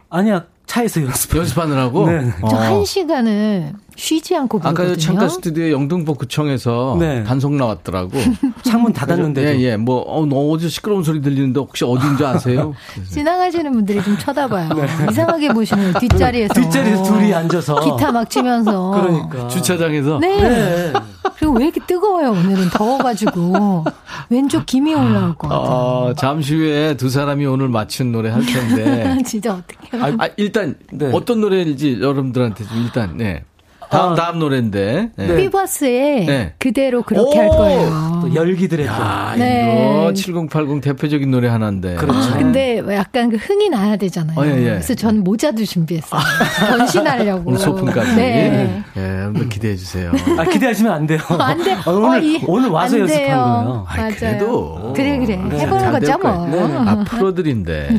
[0.10, 1.36] 아니야 차에서 연습.
[1.38, 2.08] 연습하느라고?
[2.10, 2.30] 네.
[2.42, 2.48] 어.
[2.50, 4.96] 저한 시간을 쉬지 않고 아까.
[4.96, 7.24] 창가 스튜디오에 영등포 구청에서 네.
[7.24, 8.12] 단속 나왔더라고.
[8.64, 9.48] 창문 닫았는데도.
[9.48, 9.76] 예, 예.
[9.76, 12.74] 뭐, 어, 너 어디서 시끄러운 소리 들리는데 혹시 어딘지 아세요?
[13.10, 14.70] 지나가시는 분들이 좀 쳐다봐요.
[15.10, 16.00] 이상하게 보시는 거예요.
[16.00, 16.54] 뒷자리에서.
[16.54, 16.62] 네.
[16.62, 17.80] 뒷자리에서 둘이 앉아서.
[17.80, 18.92] 기타 막 치면서.
[18.92, 19.48] 그러니까.
[19.48, 20.20] 주차장에서.
[20.20, 20.42] 네.
[20.48, 20.94] 네.
[21.40, 22.70] 그리고 왜 이렇게 뜨거워요, 오늘은.
[22.70, 23.84] 더워가지고.
[24.30, 25.60] 왼쪽 김이 올라올 것 같아요.
[25.60, 29.18] 어, 잠시 후에 두 사람이 오늘 맞춘 노래 할 텐데.
[29.26, 30.18] 진짜 어떡해요.
[30.20, 31.10] 아, 아, 일단 네.
[31.14, 33.44] 어떤 노래인지 여러분들한테 좀 일단 네.
[33.90, 34.16] 다음 아.
[34.16, 35.10] 다음 노래인데.
[35.16, 35.36] 네.
[35.38, 36.54] 피버스에 네.
[36.60, 37.42] 그대로 그렇게 오!
[37.42, 38.20] 할 거예요.
[38.22, 38.92] 또 열기들의 또.
[38.94, 40.02] 아, 네.
[40.04, 41.96] 이거 7080 대표적인 노래 하나인데.
[41.96, 42.34] 그렇죠.
[42.34, 44.38] 아, 근데 약간 그 흥이 나야 되잖아요.
[44.40, 44.64] 어, 예, 예.
[44.72, 46.20] 그래서 저는 모자도 준비했어요.
[46.78, 47.44] 변신하려고.
[47.50, 48.16] 오늘 소품까지.
[48.16, 48.84] 네.
[48.98, 50.12] 예, 한번 기대해 주세요.
[50.38, 51.20] 아, 기대하시면 안 돼요.
[51.40, 51.74] 안 돼.
[51.74, 53.26] 어, 오늘, 어, 이- 오늘 와서 안 연습한.
[53.28, 53.86] 거예요.
[53.96, 54.14] 맞아요.
[54.18, 54.94] 그래도.
[54.96, 55.36] 그래, 그래.
[55.38, 56.50] 네, 해보는 잘 거죠, 될 뭐.
[56.50, 56.80] 거예요.
[56.88, 57.90] 아, 프로들인데.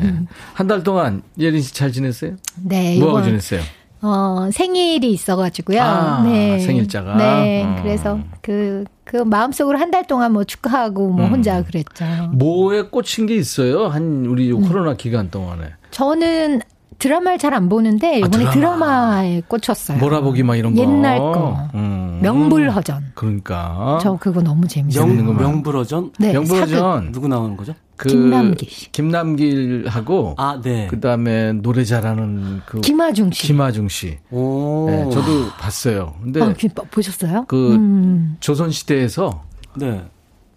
[0.54, 2.32] 한 달 동안 예린 씨 잘 지냈어요?
[2.62, 3.60] 네, 뭐 하고 이번 지냈어요?
[4.00, 5.80] 어, 생일이 있어가지고요.
[5.82, 6.58] 아, 네.
[6.60, 7.16] 생일자가?
[7.16, 7.64] 네.
[7.64, 7.82] 어.
[7.82, 11.16] 그래서 그, 그 마음속으로 한 달 동안 뭐 축하하고 음.
[11.16, 12.04] 뭐 혼자 그랬죠.
[12.32, 13.86] 뭐에 꽂힌 게 있어요?
[13.88, 15.64] 한 우리 요 코로나 기간 동안에.
[15.90, 16.60] 저는
[16.98, 18.52] 드라마를 잘 안 보는데 이번에 드라마.
[18.52, 19.24] 드라마.
[19.24, 19.98] 에 꽂혔어요.
[19.98, 20.80] 몰아보기 막 이런 거.
[20.82, 21.68] 옛날 거.
[21.74, 22.18] 음.
[22.22, 23.12] 명불허전.
[23.14, 23.98] 그러니까.
[24.02, 25.06] 저 그거 너무 재밌어요.
[25.06, 25.36] 명.
[25.36, 26.12] 명불허전?
[26.18, 26.32] 네.
[26.32, 27.12] 명불허전.
[27.12, 27.74] 누구 나오는 거죠?
[27.96, 28.92] 그 김남길 씨.
[28.92, 30.86] 김남길하고 아, 네.
[30.86, 33.46] 그다음에 노래 잘하는 그 김하중 씨.
[33.48, 34.18] 김하중 씨.
[34.30, 34.86] 오.
[34.88, 36.14] 네, 저도 봤어요.
[36.22, 37.44] 근데 아, 그, 보셨어요?
[37.48, 38.36] 그 음.
[38.40, 39.42] 조선 시대에서
[39.76, 40.04] 네.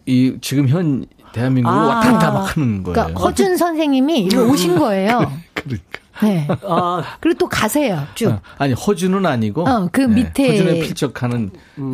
[0.06, 1.84] 이 지금 현 대한민국을 아.
[1.88, 2.94] 왔다 갔다 막 하는 거예요.
[2.94, 5.32] 그러니까 허준 선생님이 일로 오신 거예요.
[5.56, 6.01] 그러니까.
[6.24, 6.48] 네.
[6.68, 8.06] 아, 그리고 또 가세요.
[8.16, 8.30] 쭉.
[8.30, 11.94] 어, 아니 허준은 아니고 어, 그 밑에- 허준에 필적하는 음.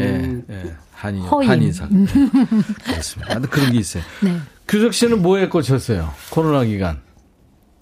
[0.50, 1.50] 예, 예, 한인 허인.
[1.50, 2.06] 한인상
[2.84, 3.34] 그렇습니다.
[3.36, 4.04] 근데 그런 게 있어요.
[4.22, 4.38] 네.
[4.68, 6.14] 규석 씨는 뭐에 꽂혔어요?
[6.30, 7.00] 코로나 기간.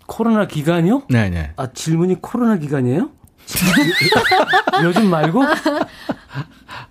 [0.08, 1.04] 코로나 기간이요?
[1.10, 1.52] 네, 네.
[1.56, 3.10] 아, 질문이 코로나 기간이에요?
[4.84, 5.44] 요즘 말고?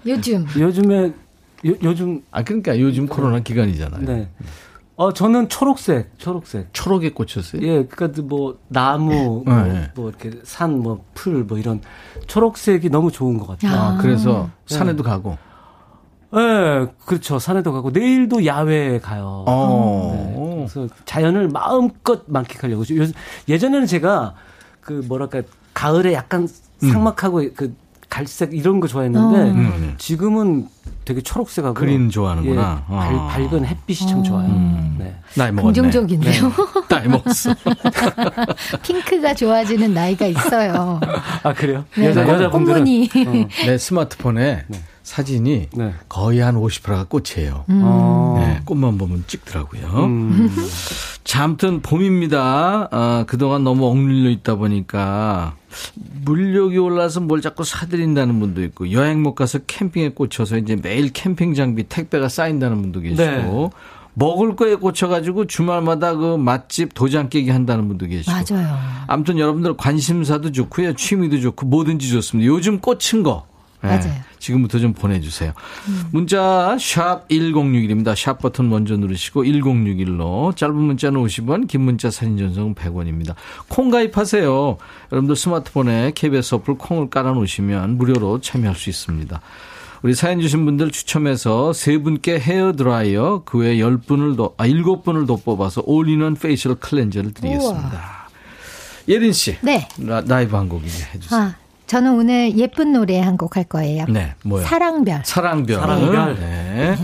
[0.07, 0.47] 요즘.
[0.59, 1.07] 요즘에,
[1.67, 4.01] 요, 요즘, 아 그러니까 요즘 코로나 기간이잖아요.
[4.05, 4.29] 네.
[4.97, 6.69] 어, 저는 초록색, 초록색.
[6.73, 7.63] 초록에 꽂혔어요.
[7.63, 9.91] 예, 그니까 뭐, 나무, 뭐, 네.
[9.97, 11.81] 뭐 이렇게 산, 뭐, 풀, 뭐 이런
[12.29, 13.77] 초록색이 너무 좋은 것 같아요.
[13.77, 14.77] 아, 그래서 네.
[14.77, 15.37] 산에도 가고.
[16.37, 17.41] 예, 그렇죠.
[17.41, 19.45] 산에도 가고, 내일도 야외에 가요.
[19.49, 20.13] 어.
[20.15, 22.83] 네, 그래서 자연을 마음껏 만끽하려고.
[22.97, 23.07] 요,
[23.49, 24.35] 예전에는 제가
[24.81, 25.43] 그 뭐랄까,
[25.73, 26.47] 가을에 약간
[26.79, 27.75] 삭막하고 그
[28.09, 29.95] 갈색 이런 거 좋아했는데, 음.
[29.99, 30.69] 지금은
[31.05, 31.75] 되게 초록색하고.
[31.75, 32.85] 그린 좋아하는구나.
[32.91, 33.29] 예, 아.
[33.29, 34.49] 밝, 밝은 햇빛이 참 좋아요.
[34.99, 35.15] 네.
[35.35, 35.73] 나이 먹었네.
[35.75, 36.53] 긍정적인데요.
[36.89, 37.55] 나이 먹었어.
[38.83, 41.01] 핑크가 좋아지는 나이가 있어요.
[41.43, 41.85] 아, 그래요?
[41.97, 42.07] 네.
[42.07, 42.85] 여자, 여자분들은.
[42.85, 43.09] 꽃무늬.
[43.67, 44.65] 내 스마트폰에
[45.03, 45.93] 사진이 네.
[46.09, 47.65] 거의 한 50%가 꽃이에요.
[47.69, 48.37] 어.
[48.39, 50.05] 네, 꽃만 보면 찍더라고요.
[50.05, 50.51] 음.
[51.25, 52.89] 자, 아무튼 봄입니다.
[52.91, 55.55] 아, 그동안 너무 억눌려 있다 보니까
[56.25, 61.55] 물욕이 올라서 뭘 자꾸 사들인다는 분도 있고 여행 못 가서 캠핑에 꽂혀서 이제 매일 캠핑
[61.55, 63.71] 장비 택배가 쌓인다는 분도 계시고 네.
[64.15, 68.79] 먹을 거에 꽂혀가지고 주말마다 그 맛집 도장 깨기 한다는 분도 계시고 맞아요.
[69.07, 70.95] 아무튼 여러분들 관심사도 좋고요.
[70.95, 72.47] 취미도 좋고 뭐든지 좋습니다.
[72.47, 73.47] 요즘 꽂힌 거.
[73.85, 74.15] 네, 맞아요.
[74.39, 75.53] 지금부터 좀 보내주세요.
[76.11, 78.15] 문자 샵 1061입니다.
[78.17, 83.35] 샵 버튼 먼저 누르시고 1061로 짧은 문자는 50원 긴 문자 사진 전송은 100원입니다.
[83.69, 84.77] 콩 가입하세요.
[85.13, 89.41] 여러분들 스마트폰에 KBS 어플 콩을 깔아놓으시면 무료로 참여할 수 있습니다.
[90.03, 95.27] 우리 사연 주신 분들 추첨해서 세 분께 헤어 드라이어 그 외에 10분을 더, 아, 7분을
[95.27, 98.29] 더 뽑아서 all-in-one facial cleanser를 드리겠습니다.
[99.09, 99.57] 예린 씨.
[99.63, 99.89] 네.
[100.01, 101.41] 라, 라이브 한 곡 이제 해주세요.
[101.41, 101.55] 아,
[101.87, 104.07] 저는 오늘 예쁜 노래 한 곡 할 거예요.
[104.09, 104.65] 네, 뭐요?
[104.65, 105.23] 사랑별.
[105.25, 105.81] 사랑별.
[105.81, 106.37] 사랑별.
[106.41, 106.97] 네.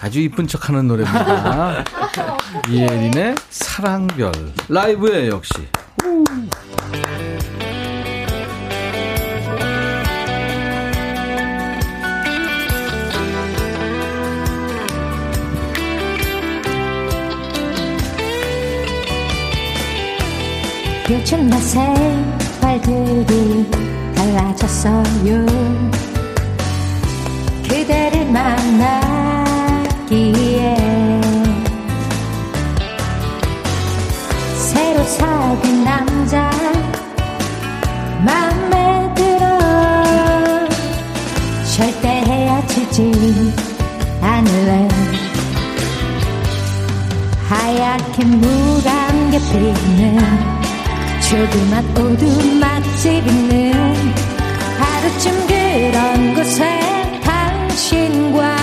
[0.00, 1.84] 아주 이쁜 척 하는 노래입니다.
[2.68, 4.32] 이혜린의 사랑별.
[4.68, 5.52] 라이브에 역시.
[21.10, 23.66] 요즘 나 생활들이
[24.34, 25.46] 달라졌어요.
[27.68, 29.20] 그대를 만나기에
[34.56, 36.50] 새로 사귄 남자
[38.24, 39.46] 맘에 들어
[41.76, 43.12] 절대 헤어지지
[44.20, 44.88] 않을래
[47.48, 50.53] 하얗게 물안개 피는
[51.34, 53.72] 조그만 오두막집 있는
[54.78, 58.56] 하루쯤 그런 곳에 당신과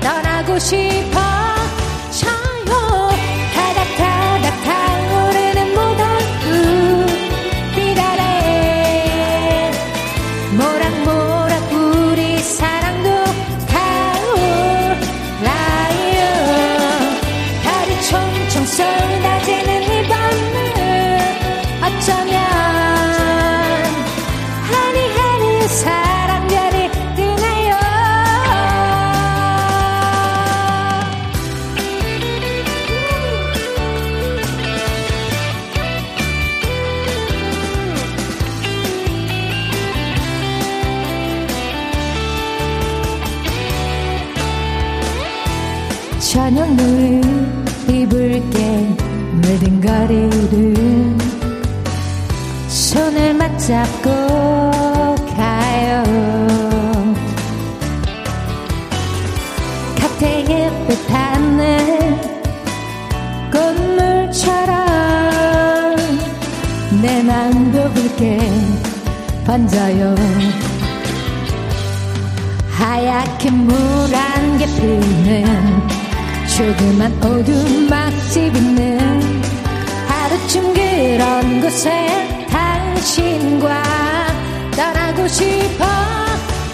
[0.00, 1.29] 떠나고 싶어
[47.88, 48.58] 입을게
[49.32, 51.16] 물든 거리를
[52.68, 54.10] 손을 맞잡고
[55.36, 56.02] 가요.
[59.96, 62.20] 칵테일 햇빛 하늘
[63.52, 64.76] 꽃물처럼
[67.02, 68.38] 내 마음도 붉게
[69.46, 70.14] 번져요.
[72.70, 73.74] 하얗게 물
[74.14, 75.99] 안개 피는
[76.60, 78.98] 조그만 오두막집 있는
[80.06, 83.82] 하루쯤 그런 곳에 당 당신과
[84.76, 85.86] 떠나고 싶어.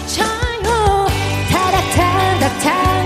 [0.07, 1.07] 저요
[1.49, 2.96] 타닥타닥 타오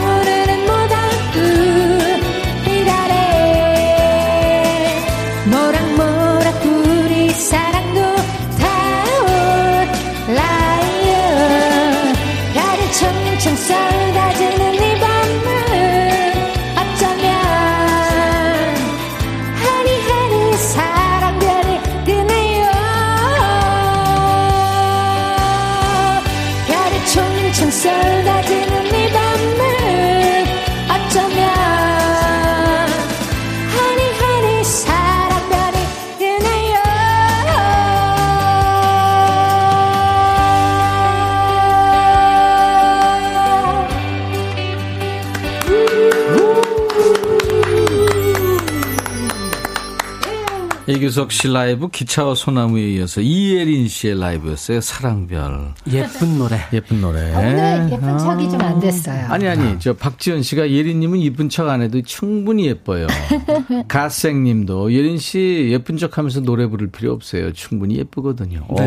[51.02, 54.82] 이규석 씨 라이브 기차와 소나무에 이어서 이예린 씨의 라이브였어요.
[54.82, 55.74] 사랑별.
[55.92, 56.60] 예쁜 노래.
[56.74, 57.34] 예쁜 노래.
[57.34, 59.26] 오늘 예쁜 척이 좀 안 됐어요.
[59.28, 63.08] 아니 아니 저 박지연 씨가 예린님은 이쁜 척 안 해도 충분히 예뻐요.
[63.90, 67.52] 가생 님도 예린 씨 예쁜 척 하면서 노래 부를 필요 없어요.
[67.54, 68.68] 충분히 예쁘거든요.
[68.70, 68.78] 오.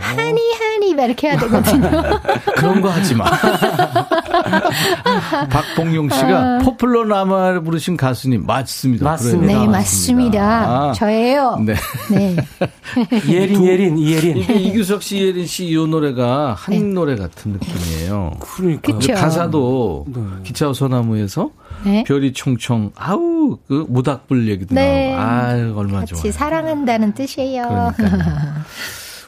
[0.00, 0.40] 하니
[0.92, 1.88] 막 이렇게 해야 되거든요.
[2.56, 3.24] 그런 거 하지 마.
[5.50, 9.04] 박봉용 씨가 포플러 나무를 부르신 가수님 맞습니다.
[9.04, 9.58] 맞습니다.
[9.60, 10.92] 네, 맞습니다.
[10.92, 11.58] 저예요.
[11.64, 11.74] 네.
[12.10, 12.36] 네.
[13.28, 14.36] 예린, 예린, 이예린.
[14.38, 18.32] 이게 이규석 씨, 예린 씨 이 노래가 한인 노래 같은 느낌이에요.
[18.40, 18.92] 그러니까.
[18.92, 18.98] 네.
[18.98, 19.14] 그쵸.
[19.14, 20.06] 가사도
[20.44, 21.50] 기차와 소나무에서
[21.84, 22.04] 네.
[22.06, 25.14] 별이 총총 아우 그 모닥불 얘기도 네.
[25.14, 26.32] 나오고 아 얼마나 같이 좋아요.
[26.32, 27.92] 사랑한다는 뜻이에요.
[27.96, 28.32] 그러니까요.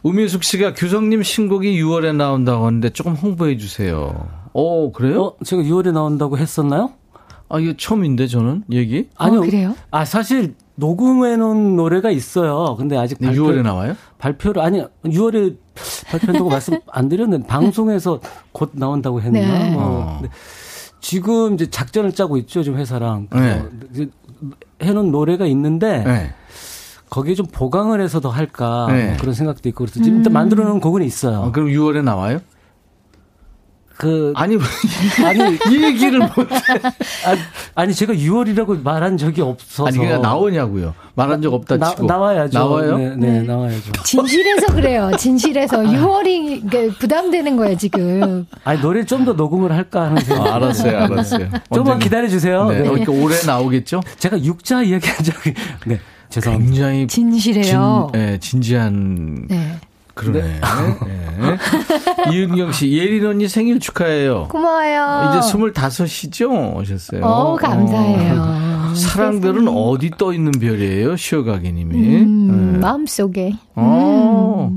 [0.06, 4.28] 우민숙 씨가 규성님 신곡이 6월에 나온다고 하는데 조금 홍보해 주세요.
[4.52, 5.24] 오 그래요?
[5.24, 6.92] 어, 제가 6월에 나온다고 했었나요?
[7.48, 9.08] 아 이게 처음인데 저는 얘기.
[9.16, 9.40] 아니요.
[9.40, 9.74] 그래요?
[9.90, 12.76] 아, 사실 녹음해 놓은 노래가 있어요.
[12.76, 13.96] 근데 아직 네, 발표, 6월에 나와요?
[14.18, 15.56] 발표를 아니 6월에
[16.06, 18.20] 발표한다고 말씀 안 드렸는데 방송에서
[18.52, 19.40] 곧 나온다고 했나?
[19.40, 19.70] 네.
[19.72, 19.82] 뭐.
[19.82, 20.22] 어.
[21.00, 23.26] 지금 이제 작전을 짜고 있죠, 지금 회사랑.
[23.32, 23.64] 네.
[24.82, 26.34] 해놓은 노래가 있는데 네.
[27.10, 29.06] 거기에 좀 보강을 해서 더 할까 네.
[29.08, 31.44] 뭐 그런 생각도 있고 그래서 지금 일단 만들어 놓은 곡은 있어요.
[31.44, 32.40] 아, 그럼 6월에 나와요?
[33.98, 34.58] 그 아니
[35.24, 36.30] 아니 이 얘기를 못.
[37.24, 37.40] 아니,
[37.74, 40.92] 아니 제가 6월이라고 말한 적이 없어서 아니 그냥 나오냐고요.
[41.14, 42.04] 말한 적 없다 나, 치고.
[42.04, 42.58] 나와야죠.
[42.58, 42.98] 나와요?
[42.98, 43.92] 네, 네, 나와야죠.
[44.04, 45.10] 진실해서 그래요.
[45.16, 48.46] 진실해서 6월이 그러니까 부담되는 거예요, 지금.
[48.64, 50.46] 아니 노래 좀 더 녹음을 할까 하는 생각.
[50.46, 51.48] 아, 알았어요, 알았어요.
[51.72, 51.98] 조금만.
[51.98, 52.66] 기다려 주세요.
[52.68, 52.80] 네.
[52.80, 52.88] 네.
[52.90, 54.02] 이렇게 올해 나오겠죠?
[54.18, 55.54] 제가 육자 이야기한 적이
[55.86, 55.98] 네
[56.36, 56.70] 죄송합니다.
[56.72, 58.10] 굉장히 진실해요.
[58.12, 59.78] 진, 예, 진지한 네.
[60.14, 60.60] 그러네.
[61.08, 62.32] 예.
[62.32, 64.48] 이은경 씨, 예린 언니 생일 축하해요.
[64.48, 65.30] 고마워요.
[65.30, 66.76] 이제 25이죠?
[66.76, 67.22] 오셨어요.
[67.22, 68.40] 어, 감사해요.
[68.40, 68.94] 어.
[68.94, 71.16] 사랑별은 어디 떠 있는 별이에요?
[71.16, 72.16] 쉬어가기 님이.
[72.16, 72.78] 음, 예.
[72.78, 73.54] 마음속에.
[73.74, 74.70] 어.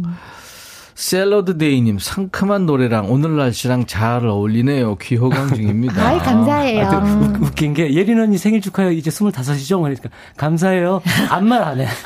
[0.99, 4.97] 샐러드 데이님 상큼한 노래랑 오늘 날씨랑 잘 어울리네요.
[4.97, 6.05] 귀호강 중입니다.
[6.05, 6.85] 아이, 감사해요.
[6.85, 8.91] 하여튼 웃- 웃긴 게 예린 언니 생일 축하해요.
[8.91, 9.81] 이제 25이죠?
[9.81, 11.01] 그러니까 감사해요.
[11.29, 11.85] 아무 말안 해.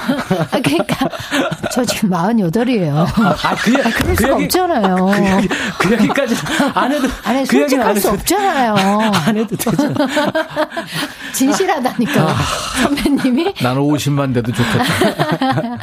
[0.51, 1.09] 아, 그러니까
[1.71, 2.93] 저 지금 48이에요.
[2.95, 4.95] 아, 그, 야- 그럴 그 수가 얘기- 없잖아요.
[5.07, 5.47] 그 얘기,
[5.79, 6.35] 그 얘기까지
[6.75, 8.75] 안 해도 아니, 그 얘기는 안 솔직할 수 해도 없잖아요.
[9.25, 9.93] 안 해도 되잖아.
[11.33, 12.35] 진실하다니까.
[12.83, 13.55] 선배님이.
[13.63, 15.79] 나는 50만 돼도 좋겠다.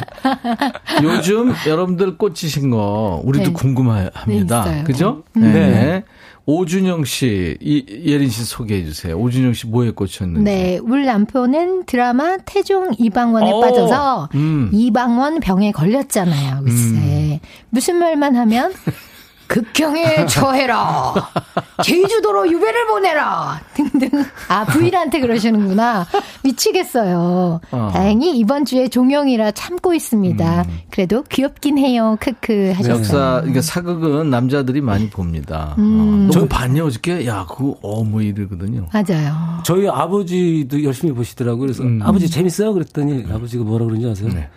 [1.03, 3.53] 요즘 여러분들 꽂히신 거 우리도 네.
[3.53, 4.65] 궁금합니다.
[4.65, 4.83] 네.
[4.83, 5.23] 그죠?
[5.35, 5.41] 음.
[5.41, 5.51] 네.
[5.51, 6.03] 네.
[6.45, 9.15] 오준영 씨, 이, 예린 씨 소개해 주세요.
[9.15, 10.43] 오준영 씨 뭐에 꽂혔는지.
[10.43, 14.69] 네, 우리 남편은 드라마 태종 이방원에 어, 빠져서 음.
[14.73, 16.63] 이방원 병에 걸렸잖아요.
[16.63, 17.39] 글쎄.
[17.69, 18.73] 무슨 말만 하면
[19.51, 21.13] 극형에 처해라.
[21.83, 23.59] 제주도로 유배를 보내라.
[23.73, 24.09] 등등.
[24.47, 26.07] 아, 부인한테 그러시는구나.
[26.43, 27.59] 미치겠어요.
[27.71, 27.89] 어.
[27.93, 30.65] 다행히 이번 주에 종영이라 참고 있습니다.
[30.89, 32.15] 그래도 귀엽긴 해요.
[32.21, 32.95] 크크 하셨어요.
[32.97, 35.75] 역사, 그러니까 사극은 남자들이 많이 봅니다.
[35.79, 36.29] 음.
[36.31, 37.27] 어, 너 봤냐, 어저께?
[37.27, 38.85] 야, 그거, 어, 뭐 이러거든요.
[38.93, 39.61] 맞아요.
[39.65, 41.61] 저희 아버지도 열심히 보시더라고요.
[41.61, 41.99] 그래서 음.
[42.01, 42.73] 아버지 재밌어요?
[42.73, 44.29] 그랬더니 아버지가 뭐라 그런지 아세요?
[44.33, 44.47] 네.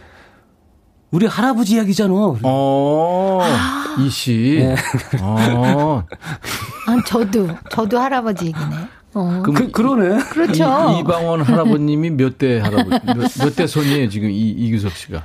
[1.15, 2.13] 우리 할아버지 이야기잖아.
[2.43, 3.41] 어,
[4.01, 4.57] 이 씨.
[4.59, 4.75] 네.
[5.23, 6.03] 어,
[6.89, 8.77] 아, 저도, 저도 할아버지이기네.
[9.15, 9.43] 어.
[9.45, 10.25] 그럼 그, 그러네.
[10.25, 10.65] 그렇죠.
[10.97, 15.25] 이, 이방원 할아버님이 몇 대 할아버지, 몇 대 손이에요, 지금 이, 이규석 씨가.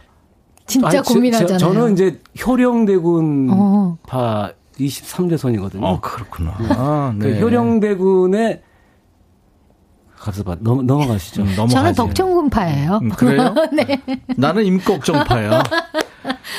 [0.67, 1.57] 진짜 아니, 저- 고민하잖아요.
[1.57, 3.97] 저, 는 이제 효령대군 어.
[4.07, 5.83] 파 23대 손이거든요.
[5.83, 6.55] 어, 그렇구나.
[6.69, 7.41] 아, 그 네.
[7.41, 8.61] 효령대군의
[10.19, 11.35] 가서 봐 넘, 넘어가시죠.
[11.35, 11.73] 좀 넘어가지.
[11.75, 12.99] 저는 덕천군파예요.
[13.01, 13.55] 음, 그래요?
[13.73, 14.01] 네.
[14.35, 15.63] 나는 임꺽정파야.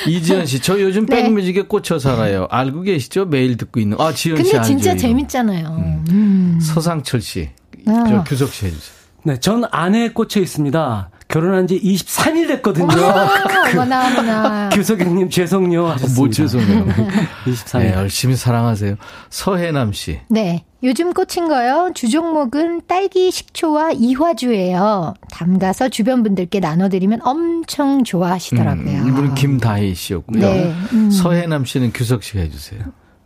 [0.07, 1.23] 이지연 씨, 저 요즘 네.
[1.25, 2.47] 백뮤직에 꽂혀 살아요.
[2.51, 3.27] 알고 계시죠?
[3.27, 4.01] 매일 듣고 있는.
[4.01, 4.69] 아, 지연 씨 근데 알죠?
[4.69, 5.01] 진짜 이거.
[5.01, 5.69] 재밌잖아요.
[6.11, 6.59] 음.
[6.63, 7.51] 서상철 씨,
[7.87, 8.05] 아.
[8.09, 8.97] 저 규석 씨 해주세요.
[9.25, 11.11] 네, 전 아내에 꽂혀 있습니다.
[11.31, 12.89] 결혼한 지 23일 됐거든요.
[13.73, 14.69] 어머나, 어머나.
[14.71, 16.21] 규석영님 죄송요 하셨습니다.
[16.21, 16.87] 뭐 죄송해요.
[17.47, 17.79] 23일.
[17.79, 18.97] 네, 열심히 사랑하세요.
[19.31, 20.19] 서해남 씨.
[20.29, 20.65] 네.
[20.83, 21.93] 요즘 꽂힌 거요.
[21.95, 25.15] 주종목은 딸기 식초와 이화주예요.
[25.31, 29.03] 담가서 주변 분들께 나눠드리면 엄청 좋아하시더라고요.
[29.03, 30.41] 음, 이분은 김다희 씨였고요.
[30.41, 31.11] 네, 음.
[31.11, 32.81] 서해남 씨는 규석 씨가 해주세요.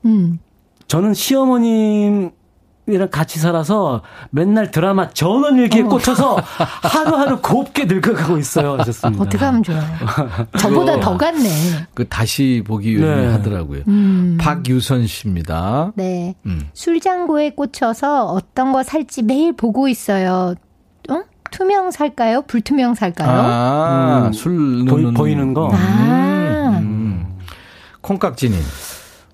[0.05, 0.41] 음.
[0.89, 2.33] 저는 시어머님
[2.95, 5.89] 이랑 같이 살아서 맨날 드라마 전원일기에 어.
[5.89, 6.37] 꽂혀서
[6.83, 8.79] 하루하루 곱게 늙어가고 있어요.
[8.79, 9.23] 하셨습니다.
[9.23, 9.83] 어떻게 하면 좋아요?
[10.59, 11.49] 저보다 더 같네.
[11.95, 13.33] 그 다시 보기 요즘에 네.
[13.33, 13.83] 하더라고요.
[13.89, 14.39] 음.
[14.41, 15.93] 박유선 씨입니다.
[15.97, 16.35] 네.
[16.47, 16.69] 음.
[16.73, 20.55] 술장고에 꽂혀서 어떤 거 살지 매일 보고 있어요.
[21.11, 21.23] 어?
[21.51, 22.43] 투명 살까요?
[22.43, 23.31] 불투명 살까요?
[23.31, 25.71] 아, 음, 술 보이- 넣는 보이는 거.
[25.73, 26.79] 아.
[26.81, 27.39] 음.
[28.01, 28.59] 콩깍지님.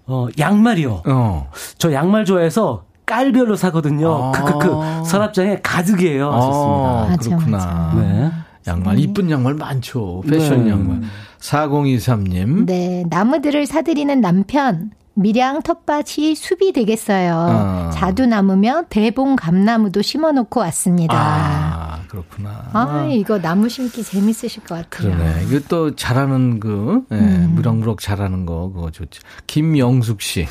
[0.07, 1.03] 어, 양말이요.
[1.07, 1.51] 어.
[1.79, 4.27] 저 양말 좋아해서 깔별로 사거든요.
[4.27, 4.31] 아.
[4.31, 5.05] 크크크.
[5.05, 6.31] 서랍장에 가득이에요.
[6.31, 6.89] 하셨습니다.
[6.89, 7.57] 아, 맞아, 그렇구나.
[7.59, 7.93] 맞아.
[8.01, 8.31] 네.
[8.69, 10.23] 양말 이쁜 양말 많죠.
[10.29, 10.71] 패션 네.
[10.71, 11.01] 양말.
[11.41, 12.67] 4023님.
[12.67, 14.93] 네, 나무들을 사들이는 남편.
[15.15, 17.35] 밀양 텃밭이 숲이 되겠어요.
[17.35, 17.91] 아.
[17.93, 21.15] 자두나무며 대봉 감나무도 심어놓고 왔습니다.
[21.17, 22.71] 아, 그렇구나.
[22.73, 25.13] 아, 이거 나무 심기 재밌으실 것 같아요.
[25.13, 25.45] 그러네.
[25.49, 27.53] 이거 또 잘하는 그, 예, 음.
[27.57, 29.21] 무럭무럭 잘하는 거, 그거 좋죠.
[29.49, 30.47] 김영숙 씨.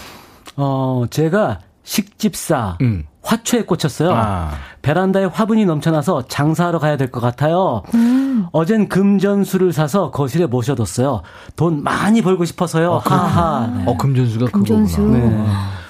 [0.58, 1.60] 어, 제가
[1.94, 3.04] 식집사 음.
[3.24, 4.12] 화초에 꽂혔어요.
[4.14, 4.52] 아.
[4.84, 7.82] 베란다에 화분이 넘쳐나서 장사하러 가야 될 것 같아요.
[7.96, 8.46] 음.
[8.52, 11.24] 어젠 금전수를 사서 거실에 모셔뒀어요.
[11.56, 13.02] 돈 많이 벌고 싶어서요.
[13.04, 13.68] 하하.
[13.76, 13.84] 네.
[13.88, 14.98] 어, 금전수가 금전수.
[14.98, 15.28] 그거구나.
[15.28, 15.46] 네.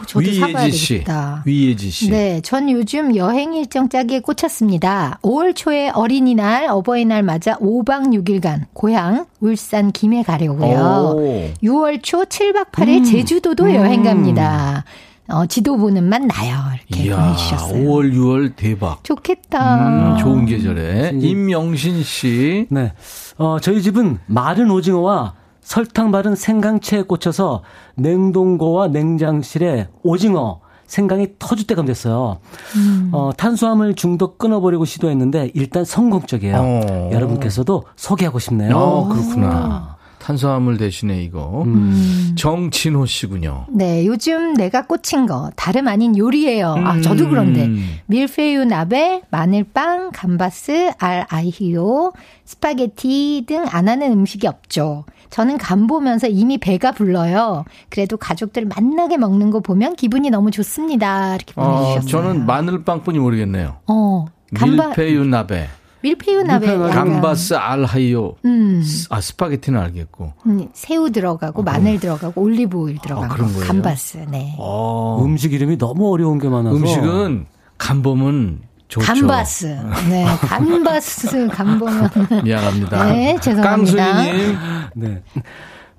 [0.08, 0.88] 저도 사봐야 위예지 씨.
[0.96, 1.44] 되겠다.
[1.46, 2.10] 위예지 씨.
[2.10, 5.20] 네, 전 요즘 여행 일정 짜기에 꽂혔습니다.
[5.22, 11.14] 5월 초에 어린이날, 어버이날 맞아 5박 6일간 고향 울산 김해 가려고요.
[11.16, 11.50] 오.
[11.62, 14.84] 6월 초 7박 8일 제주도도 여행 갑니다.
[15.30, 16.58] 어, 지도 보는 맛 나요.
[16.88, 17.84] 이렇게 이야, 보내주셨어요.
[17.84, 19.04] 5월, 6월 대박.
[19.04, 19.88] 좋겠다.
[20.16, 21.12] 음, 좋은 계절에.
[21.12, 21.22] 음.
[21.22, 22.68] 임영신 씨.
[22.70, 22.94] 네.
[23.38, 27.62] 어, 저희 집은 마른 오징어와 설탕 바른 생강채에 꽂혀서
[27.96, 32.40] 냉동고와 냉장실에 오징어, 생강이 터줏대감 됐어요.
[32.76, 33.10] 음.
[33.14, 36.56] 어, 탄수화물 중독 끊어버리고 시도했는데 일단 성공적이에요.
[36.58, 37.10] 어.
[37.14, 38.76] 여러분께서도 소개하고 싶네요.
[38.76, 39.99] 어, 그렇구나.
[40.34, 41.64] 탄수화물 대신에 이거.
[41.66, 42.36] 음.
[42.38, 43.66] 정진호 씨군요.
[43.70, 46.76] 네, 요즘 내가 꽂힌 거 다름 아닌 요리예요.
[46.78, 47.68] 아, 저도 그런데
[48.06, 52.14] 밀푀유 나베, 마늘빵, 감바스, 알 아히오,
[52.46, 55.06] 스파게티 등 안 하는 음식이 없죠.
[55.32, 57.66] 저는 간 보면서 이미 배가 불러요.
[57.90, 61.36] 그래도 가족들 맛나게 먹는 거 보면 기분이 너무 좋습니다.
[61.36, 62.08] 이렇게 어, 보내주셨어요.
[62.08, 63.78] 저는 마늘빵뿐이 모르겠네요.
[63.88, 65.68] 어, 밀푀유 나베,
[66.02, 70.34] 밀푀유 나베 감바스 알 아히오, 음, 아 스파게티는 알겠고.
[70.46, 73.68] 음, 새우 들어가고 마늘 들어가고 올리브 오일 들어가고 아, 그런 거예요?
[73.68, 74.26] 감바스.
[74.30, 74.56] 네.
[74.58, 76.76] 어, 음식 이름이 너무 어려운 게 많아서.
[76.76, 77.46] 음식은
[77.78, 79.06] 간 보면 좋죠.
[79.06, 79.66] 감바스.
[80.10, 82.10] 네, 감바스 간 보면
[82.44, 83.06] 미안합니다.
[83.08, 84.06] 네, 죄송합니다.
[84.06, 84.58] 깡순이님,
[84.96, 85.24] 네.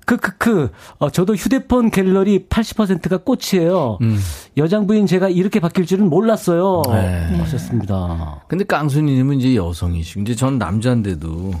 [0.05, 0.71] 크크크.
[0.99, 3.97] 어, 저도 휴대폰 갤러리 80%가 꽃이에요.
[4.01, 4.19] 음.
[4.57, 6.81] 여장부인 제가 이렇게 바뀔 줄은 몰랐어요.
[6.87, 7.37] 네.
[7.37, 8.43] 하셨습니다.
[8.47, 11.53] 근데 깡순이님은 이제 여성이시고, 이제 전 남자인데도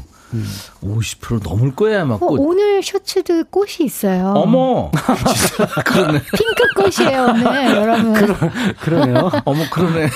[0.81, 2.37] 50% 넘을 거야, 아마 어, 꽃.
[2.39, 4.33] 오늘 셔츠도 꽃이 있어요.
[4.35, 4.91] 어머!
[5.35, 6.21] 진짜 그러네.
[6.35, 8.13] 핑크 꽃이에요, 오늘, 여러분.
[8.79, 9.31] 그러네요.
[9.45, 10.07] 어머, 그러네.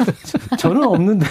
[0.58, 1.26] 저는 없는데.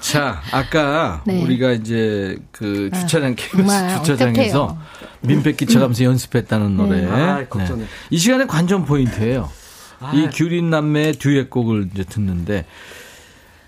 [0.00, 1.42] 자, 아까 네.
[1.42, 4.78] 우리가 이제 그 주차장 KBS 주차장에서 어떡해요.
[5.20, 7.06] 민폐 끼쳐가면서 연습했다는 노래.
[7.06, 7.84] 아, 걱정해.
[8.10, 9.50] 이 시간에 관전 포인트예요.
[10.12, 12.66] 이 규린 남매의 듀엣곡을 이제 듣는데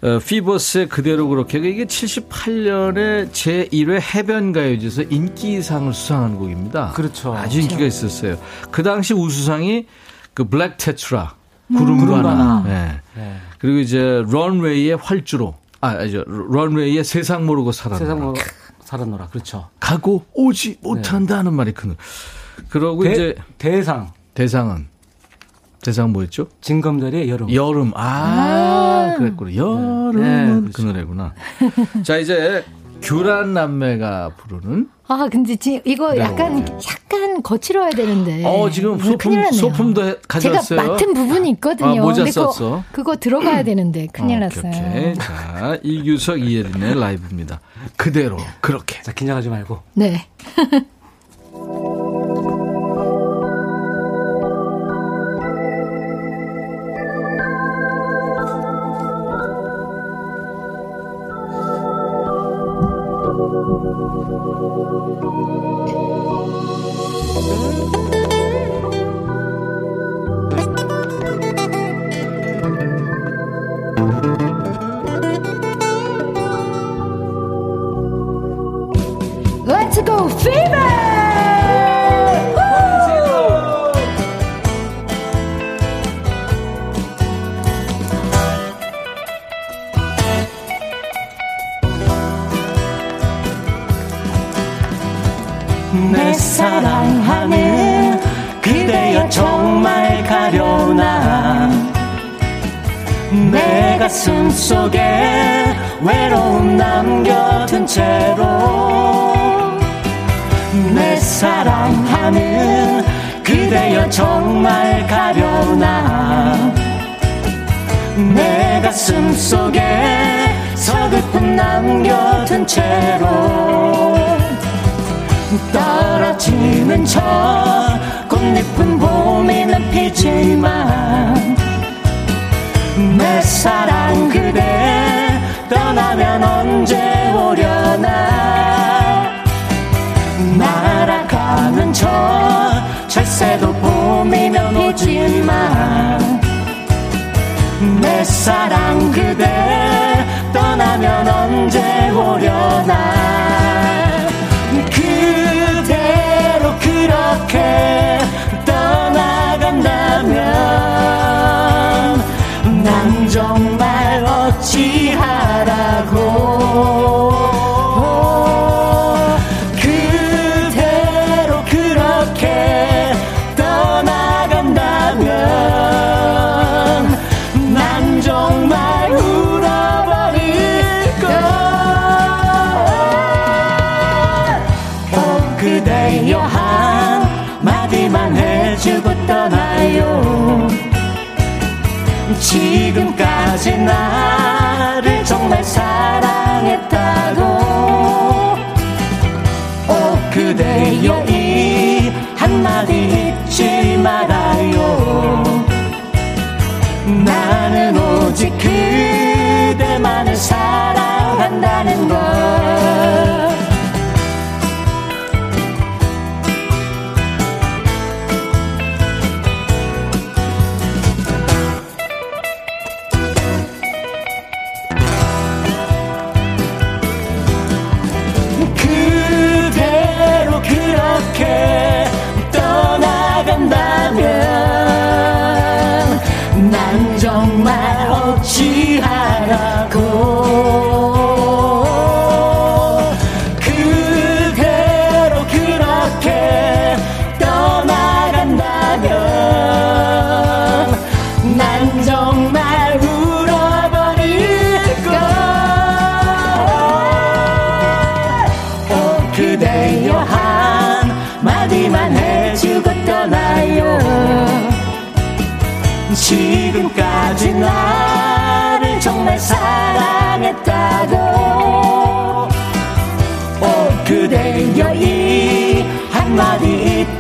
[0.03, 6.93] 어, 피버스의 그대로 그렇게 이게 78년에 제1회 해변가요제에서 인기상을 수상한 곡입니다.
[6.93, 7.35] 그렇죠.
[7.35, 8.39] 아주 인기가 있었어요.
[8.71, 9.87] 그 당시 우수상이
[10.33, 11.35] 그 블랙 테트라
[11.77, 12.29] 구름 구름 가나.
[12.35, 12.63] 가나.
[12.67, 13.01] 네.
[13.15, 13.37] 네.
[13.59, 15.55] 그리고 이제 런웨이의 활주로.
[15.83, 16.25] 아, 아니죠.
[16.27, 17.97] 런웨이의 세상 모르고 살아.
[17.97, 18.35] 세상 뭐
[18.85, 19.29] 살았노라.
[19.29, 19.69] 그렇죠.
[19.79, 21.95] 가고 오지 못한다는 말이 큰.
[22.71, 24.13] 그러고 대, 이제 대상.
[24.35, 24.89] 대상은
[25.83, 26.49] 대상 뭐였죠?
[26.61, 27.53] 진검다리의 여름.
[27.53, 27.93] 여름.
[27.95, 29.55] 아, 그랬구나.
[29.55, 31.33] 여름은 네, 그 노래구나.
[32.05, 32.64] 자, 이제
[33.03, 36.22] 규란 남매가 부르는 아, 근데 지 이거 그래요.
[36.24, 38.45] 약간, 약간 거칠어야 되는데.
[38.45, 39.53] 어, 지금 이거 소품-.
[39.53, 40.78] 소품도 해- 가져왔어요?
[40.81, 41.89] 제가 맡은 부분이 있거든요.
[41.89, 42.85] 아, 모자 근데 그거- 썼어.
[42.93, 44.68] 그거 들어가야 되는데, 큰일 어, 났어요.
[44.70, 45.14] 오케이, 오케이.
[45.14, 47.61] 자, 이규석, 이예린의 라이브입니다.
[47.97, 49.01] 그대로, 그렇게.
[49.03, 49.78] 자, 긴장하지 말고.
[49.95, 50.26] 네.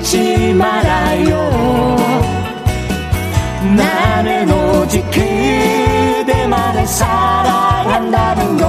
[0.00, 1.96] 잊지 말아요.
[3.76, 8.66] 나는 오직 그대만을 사랑한다는 걸.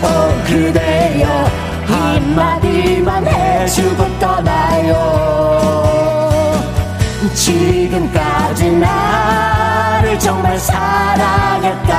[0.00, 0.06] 오,
[0.46, 1.26] 그대여
[1.86, 4.94] 한마디만 해주고 떠나요.
[7.34, 11.94] 지금까지 나를 정말 사랑했다고.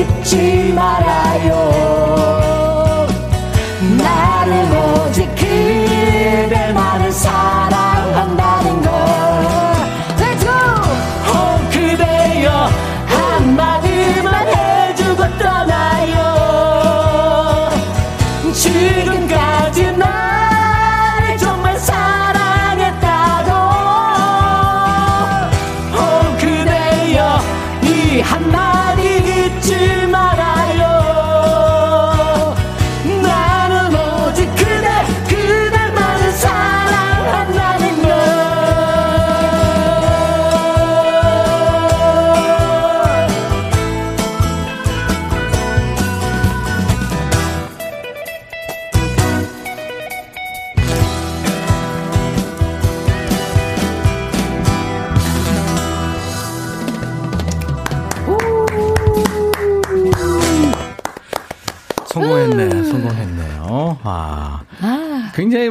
[0.00, 2.39] 잊지 말아요.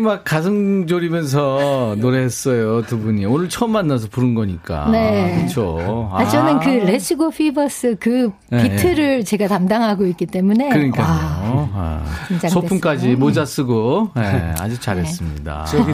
[0.10, 5.36] 막 가슴 졸이면서 노래했어요 두 분이 오늘 처음 만나서 부른 거니까 네.
[5.38, 6.10] 그렇죠.
[6.12, 6.86] 아, 저는 그 아.
[6.86, 8.64] 레시고 피버스 그 네.
[8.64, 9.24] 비트를 네.
[9.24, 11.70] 제가 담당하고 있기 때문에 그러니까요.
[11.74, 12.04] 아,
[12.50, 15.66] 소품까지 모자 쓰고 네, 아주 잘했습니다.
[15.66, 15.92] 저기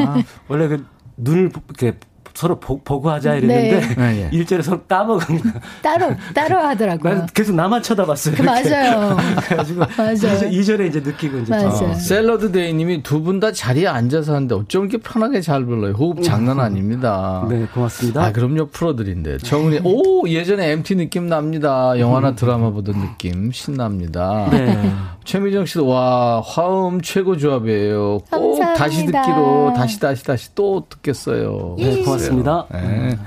[0.47, 0.85] 원래 그
[1.17, 1.99] 눈을 이렇게
[2.35, 3.95] 서로 보, 고 하자 이랬는데 네.
[3.95, 4.29] 네, 예.
[4.37, 5.53] 일절에 서로 까먹은 거야.
[5.81, 7.13] 따로 따로 하더라고요.
[7.13, 8.35] 난 계속 나만 쳐다봤어요.
[8.35, 8.41] 그.
[8.43, 9.15] 맞아요.
[9.47, 10.49] 그래가지고 맞아요.
[10.51, 11.69] 이절에 이제 느끼고 이제 맞아요.
[11.71, 15.93] 저- 어, 샐러드 데이님이 두 분 다 자리에 앉아서 하는데 어쩜 이렇게 편하게 잘 불러요.
[15.93, 17.45] 호흡 장난 아닙니다.
[17.49, 18.23] 네, 고맙습니다.
[18.25, 18.67] 아, 그럼요.
[18.67, 19.37] 프로들인데.
[19.37, 21.97] 정은이, 오, 예전에 MT 느낌 납니다.
[21.97, 24.49] 영화나 드라마 보던 느낌 신납니다.
[24.51, 24.91] 네.
[25.23, 28.19] 최미정 씨도, 와, 화음 최고 조합이에요.
[28.29, 28.73] 꼭 감사합니다.
[28.75, 31.75] 다시 듣기로, 다시, 다시, 다시 또 듣겠어요.
[31.79, 32.24] 네, 고맙습니다.
[32.71, 33.17] 네.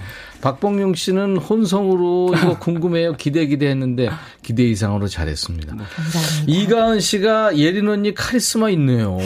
[0.40, 3.14] 박봉용 씨는 혼성으로 이거 궁금해요.
[3.14, 4.09] 기대 기대했는데
[4.42, 5.74] 기대 이상으로 잘했습니다.
[5.76, 6.44] 감사합니다.
[6.46, 9.18] 이가은 씨가 예린 언니 카리스마 있네요.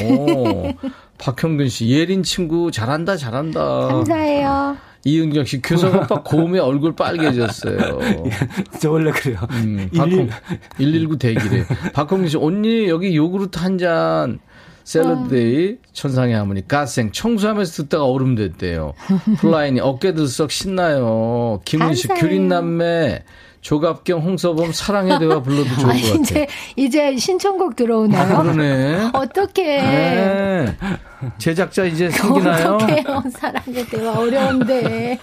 [1.19, 3.61] 박형근 씨 예린 친구 잘한다 잘한다.
[3.89, 4.77] 감사해요.
[5.05, 7.99] 이은경 씨 교성 오빠 고음에 얼굴 빨개졌어요.
[8.81, 9.37] 저 원래 그래요.
[9.51, 10.31] 음, 일일- 박홍
[10.79, 11.65] 119 대기래.
[11.93, 14.39] 박홍근 씨 언니 여기 요구르트 한 잔.
[14.85, 18.95] 샐러드데이 천상의 하모니 가생 청소하면서 듣다가 얼음 됐대요.
[19.39, 21.61] 플라이니 어깨 들썩 신나요.
[21.65, 22.29] 김은 씨 감사해요.
[22.29, 23.25] 규린남매
[23.63, 26.21] 조갑경 홍서범 사랑의 대화 불러도 좋을 아, 것 같아요.
[26.21, 26.47] 이제
[26.77, 28.21] 이제 신청곡 들어오네요.
[28.21, 29.11] 아, 그러네.
[29.15, 30.77] 어떻게 네.
[31.39, 32.75] 제작자 이제 생기나요?
[32.75, 33.23] 어떡해요.
[33.33, 35.17] 사랑의 대화 어려운데.